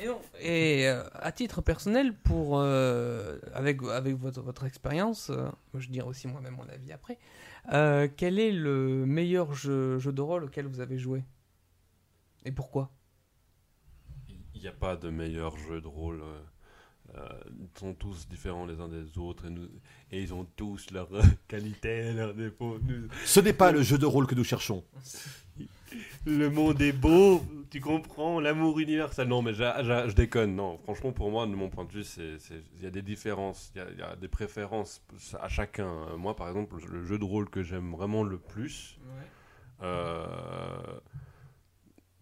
[0.00, 5.48] Et, non, et, euh, à titre personnel, pour, euh, avec, avec votre, votre expérience, euh,
[5.74, 7.18] je dirais aussi moi-même mon avis après,
[7.72, 11.22] euh, quel est le meilleur jeu, jeu de rôle auquel vous avez joué?
[12.44, 12.90] Et pourquoi?
[14.54, 16.22] Il n'y a pas de meilleur jeu de rôle.
[17.16, 19.68] Euh, ils sont tous différents les uns des autres et, nous-
[20.10, 22.78] et ils ont tous leurs euh, qualités, leurs défauts.
[22.82, 24.84] Nous- Ce n'est pas le jeu de rôle que nous cherchons.
[26.24, 29.28] Le monde est beau, tu comprends, l'amour universel.
[29.28, 30.54] Non, mais je déconne.
[30.56, 32.04] Non, franchement, pour moi, de mon point de vue,
[32.78, 35.02] il y a des différences, il y a, il y a des préférences
[35.38, 35.86] à chacun.
[36.10, 38.98] Euh, Moi, par exemple, le, jeu de rôle que j'aime vraiment le plus,
[39.82, 40.24] euh,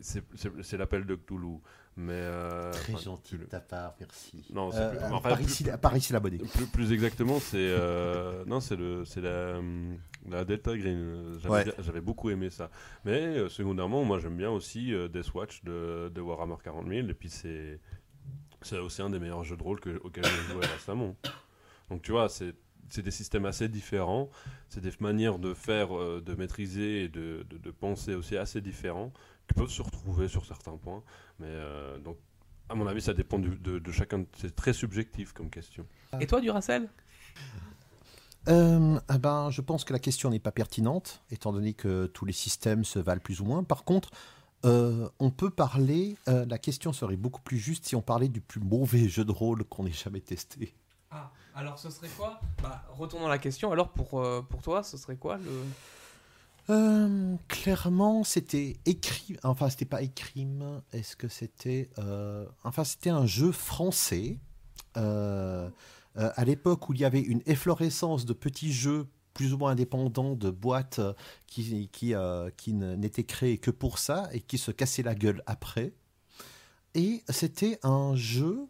[0.00, 1.58] c'est l'appel de Cthulhu.
[2.02, 4.44] Mais euh, Très enfin, gentil de ta part, merci.
[4.54, 6.38] Non, c'est Euh, plus- euh, enfin, par, plus- par ici l'abonné.
[6.38, 9.60] Plus, plus exactement, c'est euh, non, c'est le, c'est la,
[10.28, 11.38] la Delta Green.
[11.42, 12.00] J'avais, Ouais.
[12.00, 12.70] beaucoup aimé ça.
[13.04, 17.08] Mais euh, secondairement, moi j'aime bien aussi euh, Death Watch de, de Warhammer 40 000.
[17.08, 17.80] Et puis c'est,
[18.62, 21.16] c'est aussi un des meilleurs jeux de rôle que, auxquels j'ai joué récemment.
[21.90, 22.54] Donc tu vois, c'est,
[22.88, 24.30] c'est des systèmes assez différents.
[24.68, 29.12] C'est des manières de faire, de maîtriser et de, de, de penser aussi assez différents
[29.50, 31.02] qui peuvent se retrouver sur certains points.
[31.40, 32.16] Mais euh, donc,
[32.68, 34.24] à mon avis, ça dépend du- de, de chacun.
[34.36, 35.84] C'est très subjectif comme question.
[36.20, 36.88] Et toi, Duracell?
[38.48, 42.24] Euh, ah ben, je pense que la question n'est pas pertinente, étant donné que tous
[42.24, 43.64] les systèmes se valent plus ou moins.
[43.64, 44.10] Par contre,
[44.64, 48.40] euh, on peut parler, euh, la question serait beaucoup plus juste si on parlait du
[48.40, 50.74] plus mauvais jeu de rôle qu'on ait jamais testé.
[51.10, 52.40] Ah, alors ce serait quoi?
[52.62, 53.72] Bah, retournons à la question.
[53.72, 55.64] Alors pour, euh, pour toi, ce serait quoi le...
[56.70, 59.36] Euh, clairement, c'était écrit.
[59.42, 60.82] Enfin, c'était pas écrime.
[60.92, 61.90] Est-ce que c'était.
[61.98, 64.38] euh, enfin, c'était un jeu français.
[64.96, 65.70] euh,
[66.14, 70.34] à l'époque où il y avait une efflorescence de petits jeux plus ou moins indépendants
[70.34, 71.00] de boîtes
[71.46, 71.86] qui,
[72.74, 75.92] n'étaient créées que pour ça et qui se cassaient la gueule après.
[76.94, 78.66] Et c'était un jeu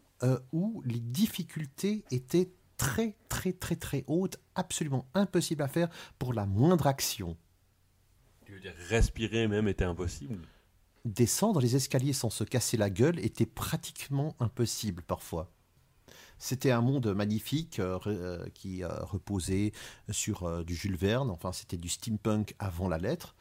[0.51, 5.89] où les difficultés étaient très très très très hautes, absolument impossible à faire
[6.19, 7.35] pour la moindre action.
[8.89, 10.47] Respirer même était impossible
[11.05, 15.51] descendre les escaliers sans se casser la gueule était pratiquement impossible parfois.
[16.37, 19.73] C'était un monde magnifique euh, euh, qui euh, reposait
[20.09, 23.35] sur du Jules Verne, enfin c'était du steampunk avant la lettre,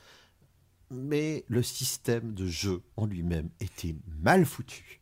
[0.91, 5.00] mais le système de jeu en lui-même était mal foutu.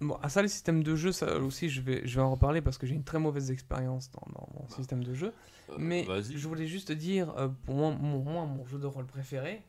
[0.00, 2.60] Bon, à ça, les systèmes de jeu, ça aussi, je vais, je vais en reparler
[2.60, 5.32] parce que j'ai une très mauvaise expérience dans, dans mon système de jeu.
[5.70, 9.06] Euh, Mais je voulais juste dire, euh, pour moi, mon, moi, mon jeu de rôle
[9.06, 9.60] préféré,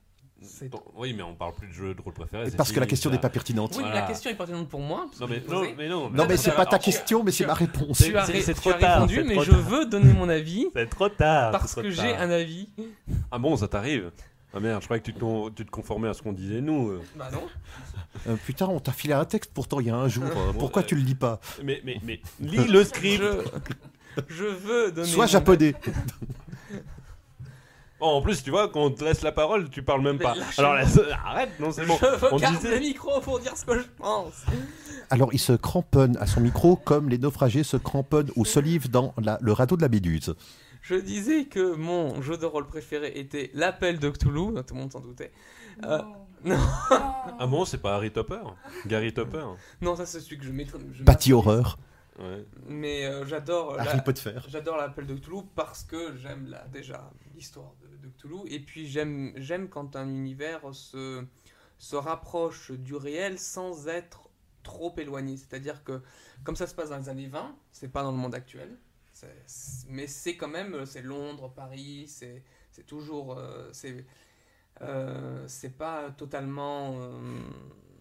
[0.42, 0.72] c'est...
[0.72, 2.48] Non, Oui, mais on parle plus de jeu de rôle préféré.
[2.48, 3.72] Et parce que la question n'est pas pertinente.
[3.72, 4.02] Oui, mais Voilà.
[4.02, 5.08] la question est pertinente pour moi.
[5.20, 6.10] Non mais je l'ai non, mais non.
[6.12, 7.98] Non mais c'est pas ta Alors, question, mais c'est ma réponse.
[7.98, 9.60] Tu C'est- as, c'est- ré- c'est tu trop as tard, répondu, mais trop je tard.
[9.62, 11.52] veux donner mon avis C'est trop tard.
[11.52, 12.70] parce que j'ai un avis.
[13.32, 14.12] Ah bon, ça t'arrive?
[14.54, 16.60] Ah merde, je croyais que tu te, con- tu te conformais à ce qu'on disait
[16.62, 16.90] nous.
[16.90, 17.02] euh.
[17.16, 17.44] Bah non.
[18.28, 20.24] Euh, putain, on t'a filé un texte pourtant il y a un jour.
[20.26, 23.22] euh, Bon, Pourquoi euh, tu le lis pas Mais, mais, mais, lis le script.
[23.22, 25.08] Je, je veux donner.
[25.08, 25.76] Sois mon japonais.
[28.02, 30.24] Oh, en plus, tu vois, quand on te laisse la parole, tu parles même Mais
[30.24, 30.34] pas.
[30.34, 30.78] lâchez-moi.
[30.80, 31.98] Alors, arrête, non, c'est bon.
[32.02, 34.46] Je veux On garder disait- le micro pour dire ce que je pense.
[35.12, 39.14] Alors il se cramponne à son micro comme les naufragés se cramponnent aux solives dans
[39.22, 40.34] la- le radeau de la Méduse.
[40.90, 44.92] Je disais que mon jeu de rôle préféré était l'appel de Cthulhu, tout le monde
[44.92, 45.32] s'en doutait.
[45.86, 46.00] Euh,
[46.44, 46.56] Non.
[46.56, 46.58] non.
[46.90, 48.42] Ah bon, c'est pas Harry Topper
[48.88, 49.46] Gary Topper
[49.82, 50.52] Non, ça c'est celui que je
[50.94, 51.78] je Patty horreur,
[52.18, 52.44] Ouais.
[52.68, 53.74] Mais euh, j'adore.
[53.74, 54.34] euh, la- Harry Potter.
[54.48, 59.32] J'adore l'appel de Cthulhu parce que j'aime déjà l'histoire de, de Cthulhu et puis j'aime
[59.36, 61.24] j'aime quand un univers se,
[61.78, 64.28] se rapproche du réel sans être
[64.64, 65.38] trop éloigné.
[65.38, 66.02] C'est-à-dire que
[66.44, 68.76] comme ça se passe dans les années 20, c'est pas dans le monde actuel,
[69.88, 74.06] mais c'est quand même c'est Londres, Paris, c'est c'est toujours euh, c'est
[74.82, 77.40] euh, c'est pas totalement euh,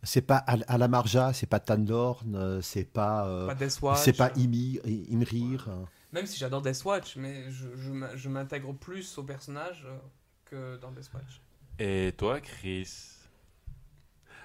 [0.03, 3.99] C'est pas Al- Alamarja, c'est pas Tandorn, euh, c'est pas, euh, pas Death Watch.
[3.99, 5.69] c'est pas Ymir, Imrir.
[5.69, 5.85] euh.
[6.13, 9.99] Même si j'adore Death Watch, mais je, je m'in- je m'intègre plus au personnage euh,
[10.45, 11.41] que dans Death Watch.
[11.79, 13.18] Et toi, Chris?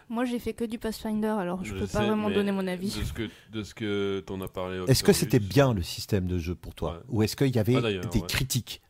[0.10, 2.98] Moi, j'ai fait que du Pathfinder, alors je, Je peux pas vraiment donner mon avis.
[3.00, 4.84] De ce que, de ce que t'en as parlé.
[4.88, 7.04] Est-ce que c'était bien le système de jeu pour toi Ouais.
[7.10, 8.28] Ou est-ce qu'il y avait Ah, des ouais.
[8.28, 8.82] critiques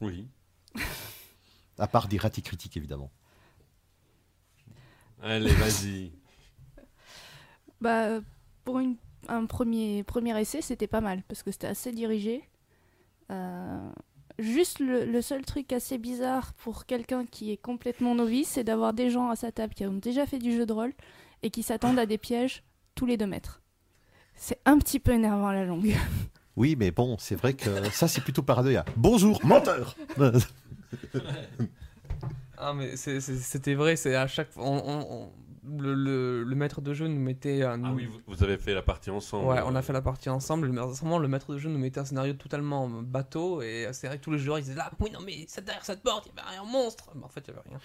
[0.00, 0.28] Oui.
[1.78, 3.10] À part des ratés critiques, évidemment.
[5.22, 6.12] Allez, vas-y.
[7.82, 8.20] Bah,
[8.64, 8.96] pour une-
[9.28, 12.42] un premier, premier essai, c'était pas mal parce que c'était assez dirigé.
[13.30, 13.90] Euh,
[14.38, 18.92] juste le, le seul truc assez bizarre pour quelqu'un qui est complètement novice, c'est d'avoir
[18.92, 20.92] des gens à sa table qui ont déjà fait du jeu de rôle
[21.42, 22.62] et qui s'attendent à des pièges
[22.94, 23.62] tous les deux mètres.
[24.34, 25.94] C'est un petit peu énervant à la longue.
[26.58, 28.82] Oui, mais bon, c'est vrai que ça, c'est plutôt paranoïa.
[28.96, 29.94] Bonjour, menteur
[32.58, 34.64] Ah mais c'est- c'est- c'était vrai, c'est à chaque fois...
[34.64, 35.30] on- on- on-
[35.78, 37.84] le, le- le maître de jeu nous mettait un...
[37.84, 39.48] Ah oui, vous, vous avez fait la partie ensemble.
[39.48, 40.68] Ouais, on a fait la partie ensemble.
[40.70, 43.62] Mais le maître de jeu nous mettait un scénario totalement bateau.
[43.62, 45.84] Et c'est vrai que tous les joueurs ils disaient là, oui, non, mais ça, derrière
[45.84, 47.10] cette porte, il y avait un monstre.
[47.14, 47.80] Mais en fait, il y avait rien.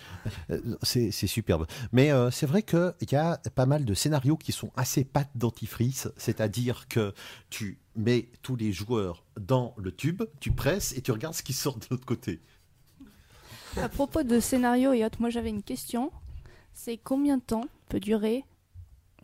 [0.51, 1.65] Euh, C'est c'est superbe.
[1.91, 5.29] Mais euh, c'est vrai qu'il y a pas mal de scénarios qui sont assez pâte
[5.35, 7.13] dentifrice, c'est-à-dire que
[7.49, 11.53] tu mets tous les joueurs dans le tube, tu presses et tu regardes ce qui
[11.53, 12.39] sort de l'autre côté.
[13.77, 16.11] À propos de scénario et autres, moi j'avais une question.
[16.73, 18.43] C'est combien de temps peut durer,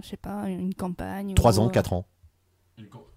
[0.03, 2.05] je sais pas, une campagne Trois ou, ans, euh, quatre ans.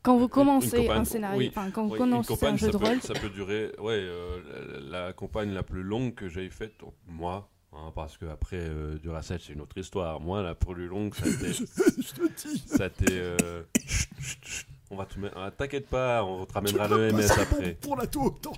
[0.03, 1.49] Quand vous commencez campagne, un scénario, oui.
[1.51, 3.29] enfin quand vous Oui, une commencez campagne, un jeu ça de peut- rôle, Ça peut
[3.29, 3.73] durer.
[3.79, 6.73] Ouais, euh, la, la campagne la plus longue que j'ai faite,
[7.07, 10.19] moi, hein, parce que après euh, Duracell, c'est une autre histoire.
[10.21, 11.53] Moi, la plus longue, ça a été.
[12.67, 14.67] ça a été, euh, chut, chut, chut.
[14.91, 15.37] on va te mettre.
[15.37, 17.75] ah, T'inquiète pas, on te ramènera le MS après.
[17.75, 18.41] Pour la tour.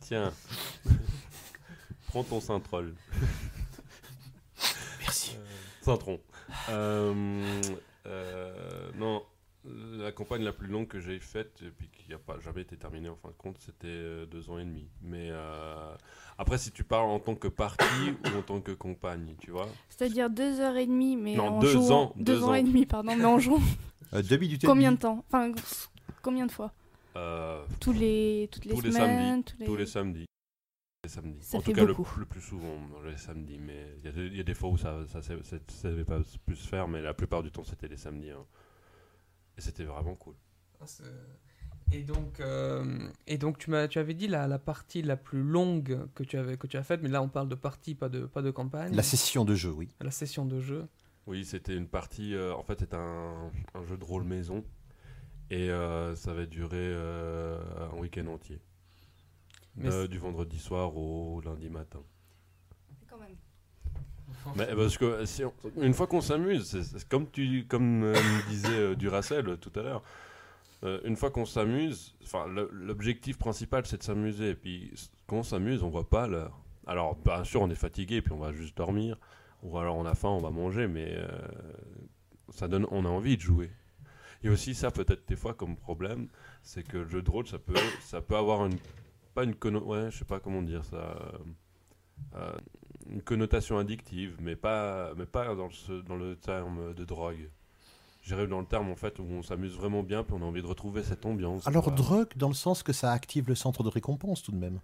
[0.00, 0.32] Tiens.
[2.08, 2.94] Prends ton Saint-Troll.
[5.86, 5.90] Merci.
[5.90, 6.20] Saint-Tron.
[6.70, 7.62] Euh,
[8.06, 9.22] euh, non,
[9.98, 12.76] la campagne la plus longue que j'ai faite, et puis qui n'a pas jamais été
[12.76, 14.86] terminée en fin de compte, c'était euh, deux ans et demi.
[15.02, 15.94] Mais euh,
[16.38, 17.84] après, si tu parles en tant que partie
[18.24, 19.68] ou en tant que compagne, tu vois.
[19.88, 22.54] c'est-à-dire deux heures et demie, mais Non, en deux jouant, ans, deux, deux ans, ans.
[22.54, 23.60] et demi, pardon, mais en jouant
[24.12, 25.24] Euh, deux minutes et combien de temps?
[25.26, 25.50] Enfin,
[26.22, 26.72] combien de fois?
[27.16, 29.44] Euh, Tous les, toutes les tous les semaines, samedis.
[29.44, 29.66] tous les...
[29.66, 30.26] Tous les samedis.
[31.04, 31.38] Les samedis.
[31.42, 32.18] Ça en fait tout cas, le, beaucoup.
[32.18, 33.58] le plus souvent, les samedis.
[33.58, 36.04] Mais il y a des- il y, a des fois où ça ça ne savait
[36.04, 38.30] pas plus se faire, mais la plupart du temps, c'était les samedis.
[38.30, 38.44] hein.
[39.56, 40.34] Et c'était vraiment cool.
[40.80, 40.84] Ah,
[41.92, 45.42] Et donc, euh, et donc tu, m'as, tu avais dit la, la partie la plus
[45.44, 48.08] longue que tu, avais, que tu as faite, mais là on parle de partie, pas
[48.08, 48.94] de, pas de campagne.
[48.96, 49.88] La session de jeu, oui.
[50.00, 50.88] La session de jeu.
[51.26, 52.34] Oui, c'était une partie.
[52.34, 54.64] euh, en fait, c'était un, un jeu de rôle maison.
[55.50, 57.60] Et euh, ça avait duré euh,
[57.92, 58.58] un week-end entier.
[59.76, 62.00] Mais Euh, du vendredi soir au lundi matin.
[63.08, 63.36] Quand même.
[64.56, 65.52] Mais parce que si on-
[65.82, 68.14] une fois qu'on s'amuse, comme tu comme euh,
[68.48, 70.02] disait euh, Duracell euh, tout à l'heure.
[70.84, 74.50] euh, une fois qu'on s'amuse, enfin l'objectif principal c'est de s'amuser.
[74.50, 74.92] Et puis
[75.26, 76.58] quand on s'amuse, on voit pas l'heure.
[76.86, 79.18] Alors bien sûr on est fatigué, puis on va juste dormir,
[79.62, 81.26] ou alors on a faim, on va manger, mais euh,
[82.50, 83.70] ça donne, on a envie de jouer.
[84.42, 86.28] Et aussi ça peut-être des fois comme problème,
[86.62, 88.76] c'est que le jeu de rôle ça peut, ça peut avoir une
[89.34, 90.96] pas une conno, ouais, je sais pas comment dire ça.
[90.96, 91.38] euh,
[92.36, 92.52] euh,
[93.10, 97.50] une connotation addictive, mais pas, mais pas dans, le, dans le terme de drogue.
[98.22, 100.62] J'irais dans le terme en fait où on s'amuse vraiment bien, puis on a envie
[100.62, 101.66] de retrouver cette ambiance.
[101.66, 101.92] Alors, quoi.
[101.92, 104.80] drogue, dans le sens que ça active le centre de récompense tout de même.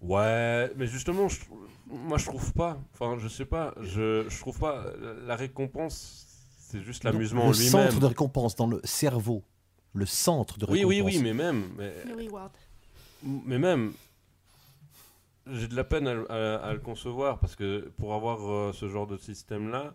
[0.00, 1.40] Ouais, mais justement, je
[1.88, 2.78] moi je trouve pas.
[2.92, 4.84] Enfin, je sais pas, je, je trouve pas.
[5.26, 6.26] la- récompense,
[6.58, 7.70] c'est juste l'amusement en Le lui-même.
[7.90, 9.42] centre de récompense dans le cerveau.
[9.94, 11.04] Le centre de Oui, récompense.
[11.04, 12.52] oui, oui, mais même, mais, Le reward.
[13.22, 13.92] Mais même,
[15.46, 18.72] j'ai de la peine à, le- à- à le concevoir parce que pour avoir euh,
[18.72, 19.94] ce genre de système-là,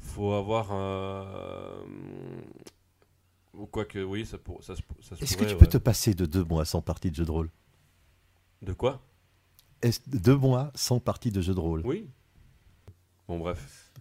[0.00, 0.68] faut avoir.
[0.72, 1.82] Euh,
[3.54, 4.74] ou quoique, oui, ça, pour, ça,
[5.20, 7.50] Est-ce que tu peux te passer de deux mois sans partie de jeu de rôle?
[8.62, 9.00] De quoi?
[9.82, 11.82] Est-ce deux mois sans partie de jeu de rôle?
[11.84, 12.08] Oui.
[13.26, 13.92] Bon, bref.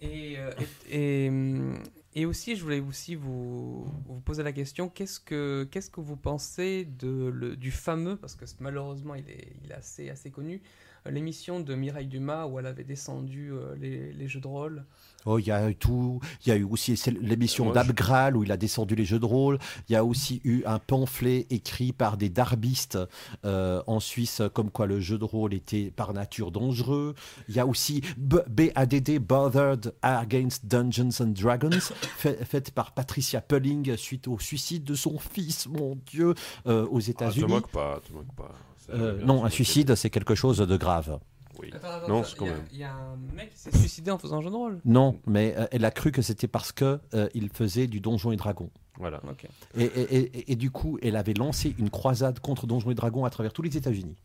[0.00, 0.50] Et, euh,
[0.90, 1.82] et, et, hum,
[2.14, 3.86] et aussi, je voulais aussi vous,
[4.24, 9.14] poser la question qu'est-ce que, que vous pensez de, le, du fameux, parce que malheureusement
[9.14, 10.62] il est, il assez, assez connu,
[11.06, 14.84] l'émission de Mireille Dumas où elle avait descendu euh, les, les jeux de rôle
[15.26, 16.20] Oh, il y a eu tout.
[16.46, 19.04] Il y a eu aussi l'émission Moi, d'Ab je- Graal où il a descendu les
[19.04, 19.58] jeux de rôle.
[19.88, 22.98] Il y a aussi eu un pamphlet écrit par des darbistes
[23.44, 27.14] euh, en Suisse, comme quoi le jeu de rôle était par nature dangereux.
[27.48, 31.70] Il y a aussi BADD, Bothered Against Dungeons and Dragons,
[32.16, 36.34] fait- faite par Patricia Pulling suite au suicide de son fils, mon Dieu,
[36.66, 37.46] euh, aux Ah, te États-Unis.
[37.48, 38.52] moque pas, te moque pas.
[38.90, 41.18] Euh, bien non, un suicide, c'est quelque chose de grave.
[41.60, 41.70] Oui.
[41.74, 42.64] Attends, attends, Non, quand il y a- même.
[42.72, 44.80] Il y a un mec qui s'est suicidé en faisant un jeu de rôle.
[44.84, 48.30] Non, mais euh, elle a cru que c'était parce que euh, il faisait du Donjon
[48.30, 48.70] et Dragon.
[48.96, 49.20] Voilà.
[49.28, 49.46] Ok.
[49.76, 53.24] Et, et- et- et du coup, elle avait lancé une croisade contre Donjons et Dragons
[53.24, 54.16] à travers tous les États-Unis.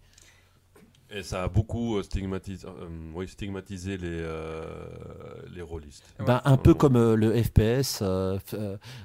[1.15, 4.63] Et ça a beaucoup euh, stigmatisé, euh, oui, stigmatisé les, euh,
[5.53, 6.03] les rôlistes.
[6.19, 8.01] Ben, un peu comme euh, le FPS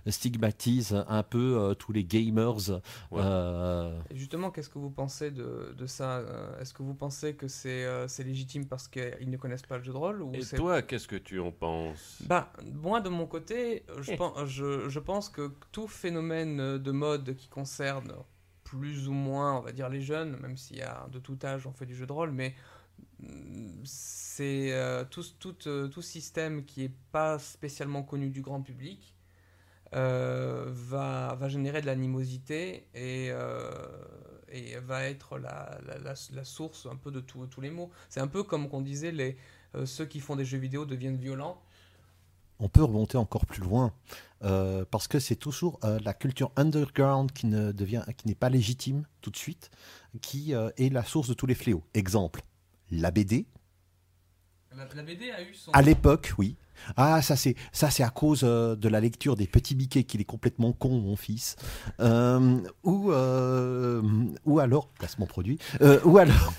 [0.07, 2.71] stigmatise un peu euh, tous les gamers.
[3.11, 3.21] Ouais.
[3.23, 6.23] euh, Et justement, qu'est-ce que vous pensez de, de ça
[6.61, 9.85] Est-ce que vous pensez que c'est euh, c'est légitime parce qu'ils ne connaissent pas le
[9.85, 12.23] jeu de rôle ou Et toi, qu'est-ce que tu en penses?
[12.27, 17.35] Bah, moi de mon côté, je, pen- je, je pense que tout phénomène de mode
[17.37, 18.13] qui concerne
[18.69, 21.67] plus ou moins, on va dire, les jeunes, même s'il y a de tout âge,
[21.67, 22.55] on fait du jeu de rôle, mais
[23.21, 25.05] mm, c'est euh,
[25.67, 29.15] euh, tout système qui est pas spécialement connu du grand public
[29.95, 33.31] euh, va, générer de l'animosité et,
[34.83, 36.15] va être la,
[36.45, 37.91] source un peu de tout- tous les maux.
[38.11, 39.39] C'est un peu comme qu'on disait, les,
[39.87, 41.63] ceux qui font des jeux vidéo deviennent violents.
[42.59, 43.93] On peut remonter encore plus loin
[44.45, 48.49] euh, parce que c'est toujours euh, la culture underground qui ne devient, qui n'est pas
[48.49, 49.71] légitime tout de suite,
[50.23, 51.83] qui euh, est la source de tous les fléaux.
[51.95, 52.43] Exemple,
[52.91, 53.47] la BD.
[54.77, 55.71] La, la BD a eu son.
[55.73, 56.57] À l'époque, oui.
[56.97, 60.21] Ah, ça c'est ça c'est à cause euh, de la lecture des petits Mickey qu'il
[60.21, 61.57] est complètement con, mon fils.
[62.01, 64.03] Euh, ou euh,
[64.45, 65.59] ou alors, placement produit.
[65.81, 66.53] Euh, ou alors,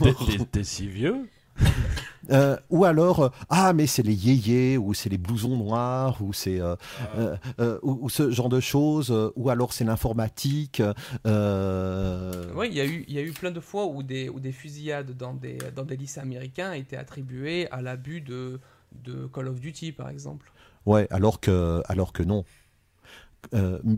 [0.51, 1.29] t'es si vieux
[2.31, 6.31] euh, ou alors, euh, ah mais c'est les yéyés ou c'est les blousons noirs ou
[6.33, 6.75] c'est euh,
[7.17, 9.11] euh, euh, ou, ou ce genre de choses.
[9.35, 10.81] ou alors c'est l'informatique.
[11.25, 14.51] Oui, il y, a eu- y a eu plein de fois où des, où des
[14.51, 18.59] fusillades dans des, dans des lycées américains étaient attribuées à l'abus de,
[19.03, 20.51] de Call of Duty, par exemple.
[20.85, 22.43] Ouais, alors que, alors que non.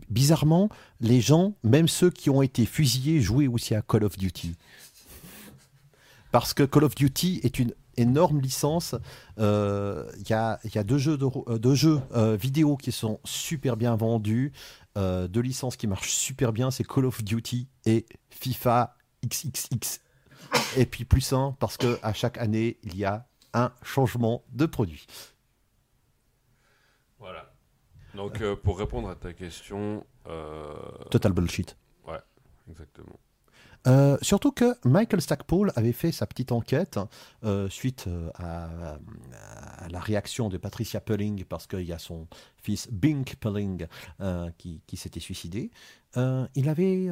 [0.10, 4.56] Bizarrement, les gens, même ceux qui ont été fusillés, jouaient aussi à Call of Duty.
[6.32, 8.96] Parce que Call of Duty est une énorme licence.
[9.38, 12.78] Euh, Il y, a, il y a deux jeux, de, euh, deux jeux euh, vidéo
[12.78, 14.54] qui sont super bien vendus,
[14.98, 20.00] euh, deux licences qui marchent super bien, c'est Call of Duty et FIFA XXX.
[20.78, 24.66] Et puis plus un, parce que à chaque année, il y a un changement de
[24.66, 25.06] produit.
[27.20, 27.54] Voilà.
[28.16, 30.74] Donc, euh, pour répondre à ta question, euh,
[31.12, 31.78] Total bullshit.
[32.70, 33.20] exactement.
[33.88, 37.00] Euh, surtout que Michael Stackpole avait fait sa petite enquête
[37.44, 38.70] euh, suite euh, à,
[39.90, 42.28] la réaction de Patricia Pelling parce qu'il y a son
[42.62, 43.88] fils Bink Pelling
[44.58, 45.72] qui, s'était suicidé.
[46.16, 47.10] Il avait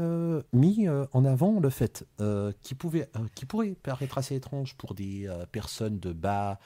[0.53, 6.13] mis en avant le fait euh, qui, pourrait paraître assez étrange pour des personnes de
[6.13, 6.59] bas.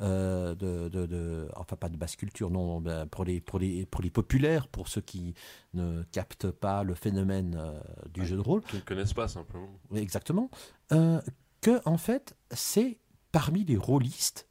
[0.00, 3.84] Euh, de, de- de- enfin pas de basse culture, non, ben, pour, les, pour, les,
[3.86, 5.34] pour les populaires, pour ceux qui
[5.74, 7.78] ne captent pas le phénomène euh,
[8.12, 8.26] du Ouais.
[8.26, 9.68] jeu de rôle, Qui ne connaissent pas simplement.
[9.94, 10.50] Exactement.
[10.92, 11.20] Euh,
[11.60, 12.98] que, en fait, c'est
[13.32, 14.48] parmi les rôlistes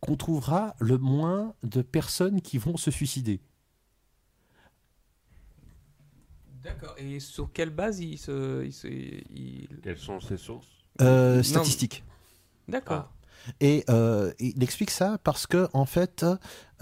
[0.00, 3.40] qu'on trouvera le moins de personnes qui vont se suicider.
[6.62, 6.94] D'accord.
[6.98, 8.64] Et sur quelle base il se.
[8.64, 10.66] il se- il- Quelles sont ces sources?
[11.00, 12.04] Euh, statistiques.
[12.68, 13.10] D'accord.
[13.60, 16.24] Et euh, il explique ça parce que, en fait,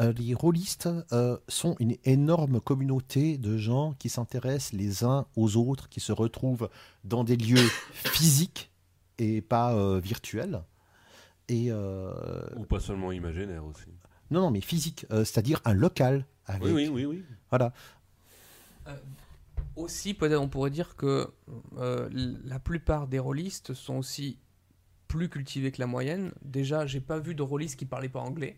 [0.00, 5.56] euh, les rôlistes euh, sont une énorme communauté de gens qui s'intéressent les uns aux
[5.56, 6.68] autres, qui se retrouvent
[7.04, 8.70] dans des lieux physiques
[9.18, 10.62] et pas euh, virtuels.
[11.48, 12.12] Et euh,
[12.56, 13.86] Ou pas seulement imaginaires aussi.
[14.30, 16.26] non, non, mais physique, euh, c'est-à-dire un local.
[16.46, 17.24] Avec, Oui, oui, oui, oui.
[17.50, 17.72] Voilà.
[19.76, 21.30] Aussi, peut-être on pourrait dire que
[21.76, 22.08] euh,
[22.44, 24.38] la plupart des rôlistes sont aussi
[25.08, 26.32] plus cultivés que la moyenne.
[26.42, 28.56] Déjà, j'ai pas vu de rôlistes qui parlaient pas anglais.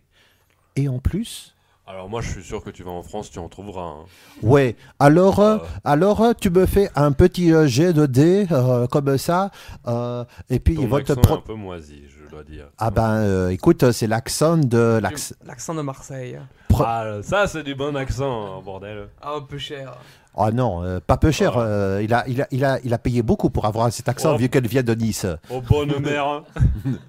[0.76, 1.56] Et en plus,
[1.92, 3.82] Alors moi, je suis sûr que tu vas en France, tu en trouveras.
[3.82, 4.04] hein.
[4.44, 4.76] ouais.
[5.00, 9.18] Alors, euh, Euh, alors euh, tu me fais un petit jet de dés euh, comme
[9.18, 9.50] ça,
[9.88, 12.66] euh, et puis ton ils vont te pro- un peu moisi, je dois dire.
[12.78, 15.74] Ah ben, euh, écoute, c'est l'accent de l'accent.
[15.74, 16.38] De Marseille.
[16.68, 19.08] Pro- Ah, ça, c'est du bon accent, hein, bordel.
[19.20, 19.92] Ah, un peu cher.
[20.36, 21.54] Oh non, euh, pas peu cher.
[21.56, 21.62] Ah.
[21.62, 24.34] euh, il a, il a, il a, il a payé beaucoup pour avoir cet accent
[24.34, 24.38] Oh.
[24.38, 25.26] vu qu'elle vient de Nice.
[25.50, 26.44] Oh, bonne mère.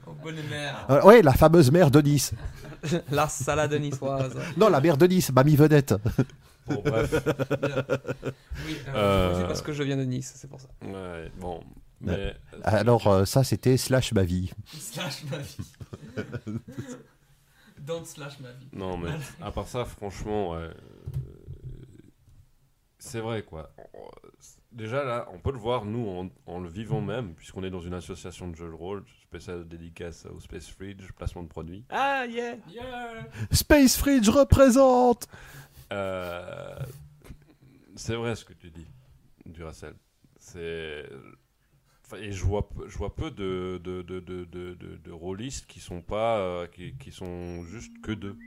[0.07, 0.87] Au bonne mère.
[0.89, 2.33] Euh, ouais, la fameuse mère de Nice.
[3.11, 4.35] La salade niçoise.
[4.57, 5.93] Non, la mère de Nice, mamie vedette.
[6.67, 7.11] Bon, bref.
[8.65, 10.67] Oui, euh, Euh, c'est parce que je viens de Nice, c'est pour ça.
[10.83, 11.63] Ouais, bon.
[12.01, 14.51] Mais, Alors euh, ça, c'était slash ma vie.
[14.79, 15.57] Slash ma vie.
[17.79, 18.67] Don't slash ma vie.
[18.73, 19.09] Non, mais
[19.41, 20.73] à part ça, franchement, ouais, euh,
[22.99, 23.71] c'est vrai, quoi.
[24.71, 27.81] Déjà, là, on peut le voir, nous, en, en le vivant même, puisqu'on est dans
[27.81, 31.83] une association de jeux de rôle, spéciale dédicace au Space Fridge, placement de produits.
[31.89, 33.27] Ah, yeah Yeah.
[33.51, 35.27] Space Fridge représente.
[35.91, 36.79] Euh,
[37.97, 38.87] c'est vrai ce que tu dis,
[39.45, 39.95] Duracell.
[40.39, 41.05] C'est...
[42.17, 45.65] Et je vois, peu- je vois peu de, de, de, de, de, de- de rôlistes
[45.67, 46.39] qui sont pas...
[46.39, 48.37] euh, qui, qui sont juste que deux.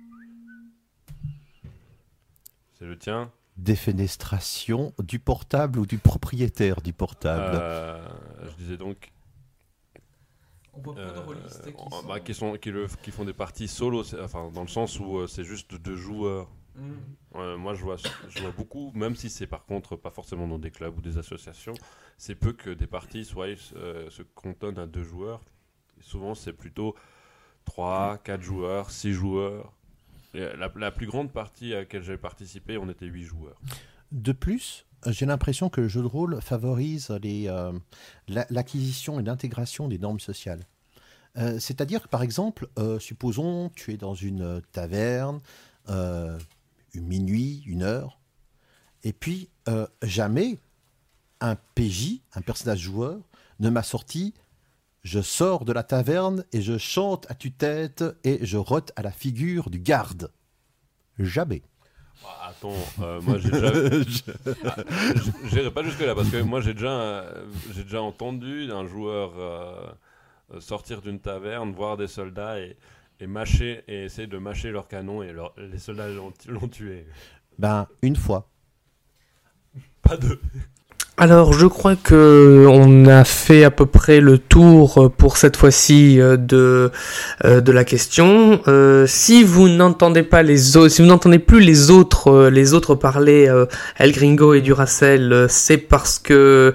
[2.78, 3.30] C'est le tien?
[3.56, 7.56] Défenestration du portable ou du propriétaire du portable.
[7.60, 8.08] Euh,
[8.44, 9.12] je disais donc.
[10.72, 12.02] On voit beaucoup de Euh, rôlistes qui sont...
[12.08, 15.18] bah, qui, sont, qui, le- qui font des parties solo, enfin, dans le sens où
[15.18, 16.48] euh, c'est juste deux joueurs.
[16.74, 16.90] Mm.
[17.36, 17.96] Euh, moi, je vois,
[18.28, 21.16] je vois beaucoup, même si c'est par contre pas forcément dans des clubs ou des
[21.18, 21.74] associations,
[22.18, 23.46] c'est peu que des parties soient,
[23.76, 25.40] euh, se cantonnent à deux joueurs.
[26.00, 26.96] Et souvent, c'est plutôt
[27.66, 29.72] 3, 4 joueurs, 6 joueurs.
[30.34, 33.60] Et la, plus grande partie à laquelle j'ai participé, on était 8 joueurs.
[34.12, 37.72] De plus, j'ai l'impression que le jeu de rôle favorise euh,
[38.28, 40.66] la- l'acquisition et l'intégration des normes sociales.
[41.36, 45.40] Euh, C'est-à-dire que, par exemple, euh, supposons tu es dans une euh, taverne,
[45.88, 46.38] euh,
[46.94, 48.18] une minuit, une heure,
[49.02, 50.58] et puis euh, jamais
[51.40, 53.18] un PJ, un personnage joueur,
[53.60, 54.32] ne m'a sorti
[55.04, 59.12] je sors de la taverne et je chante à tue-tête et je rote à la
[59.12, 60.32] figure du garde.
[61.18, 61.62] Jamais.
[62.26, 63.70] Ah, attends, euh, moi j'ai déjà.
[65.44, 70.60] J'irai pas jusque-là parce que moi j'ai déjà, euh, j'ai déjà entendu un joueur euh,
[70.60, 72.76] sortir d'une taverne, voir des soldats et,
[73.20, 77.06] et mâcher et essayer de mâcher leur canon et leur- les soldats l'ont tué.
[77.58, 78.48] Ben, une fois.
[80.02, 80.40] Pas deux.
[81.16, 85.56] Alors, je crois que on a fait à peu près le tour euh, pour cette
[85.56, 86.90] fois-ci euh, de
[87.44, 88.60] euh, de la question.
[89.06, 93.48] Si vous n'entendez pas les autres, si vous n'entendez plus les autres les autres parler,
[93.96, 96.74] El Gringo et Duracell, c'est parce que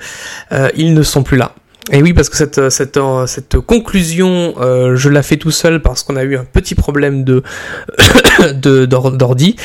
[0.75, 1.53] ils ne sont plus là.
[1.91, 5.81] Et oui, parce que cette cette euh, cette conclusion, euh, je la fais tout seul
[5.81, 7.41] parce qu'on a eu un petit problème de
[8.53, 9.55] de d'or- d'ordi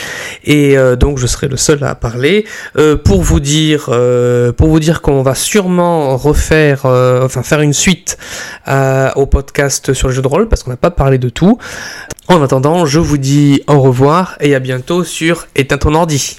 [0.45, 2.47] et euh, donc je serai le seul à parler.
[3.05, 3.91] Pour vous dire,
[4.57, 8.17] pour vous dire qu'on va sûrement refaire, enfin faire une suite
[9.17, 11.59] au podcast sur le jeu de rôle parce qu'on n'a pas parlé de tout.
[12.29, 16.39] En attendant, je vous dis au revoir et à bientôt sur Éteins ton ordi.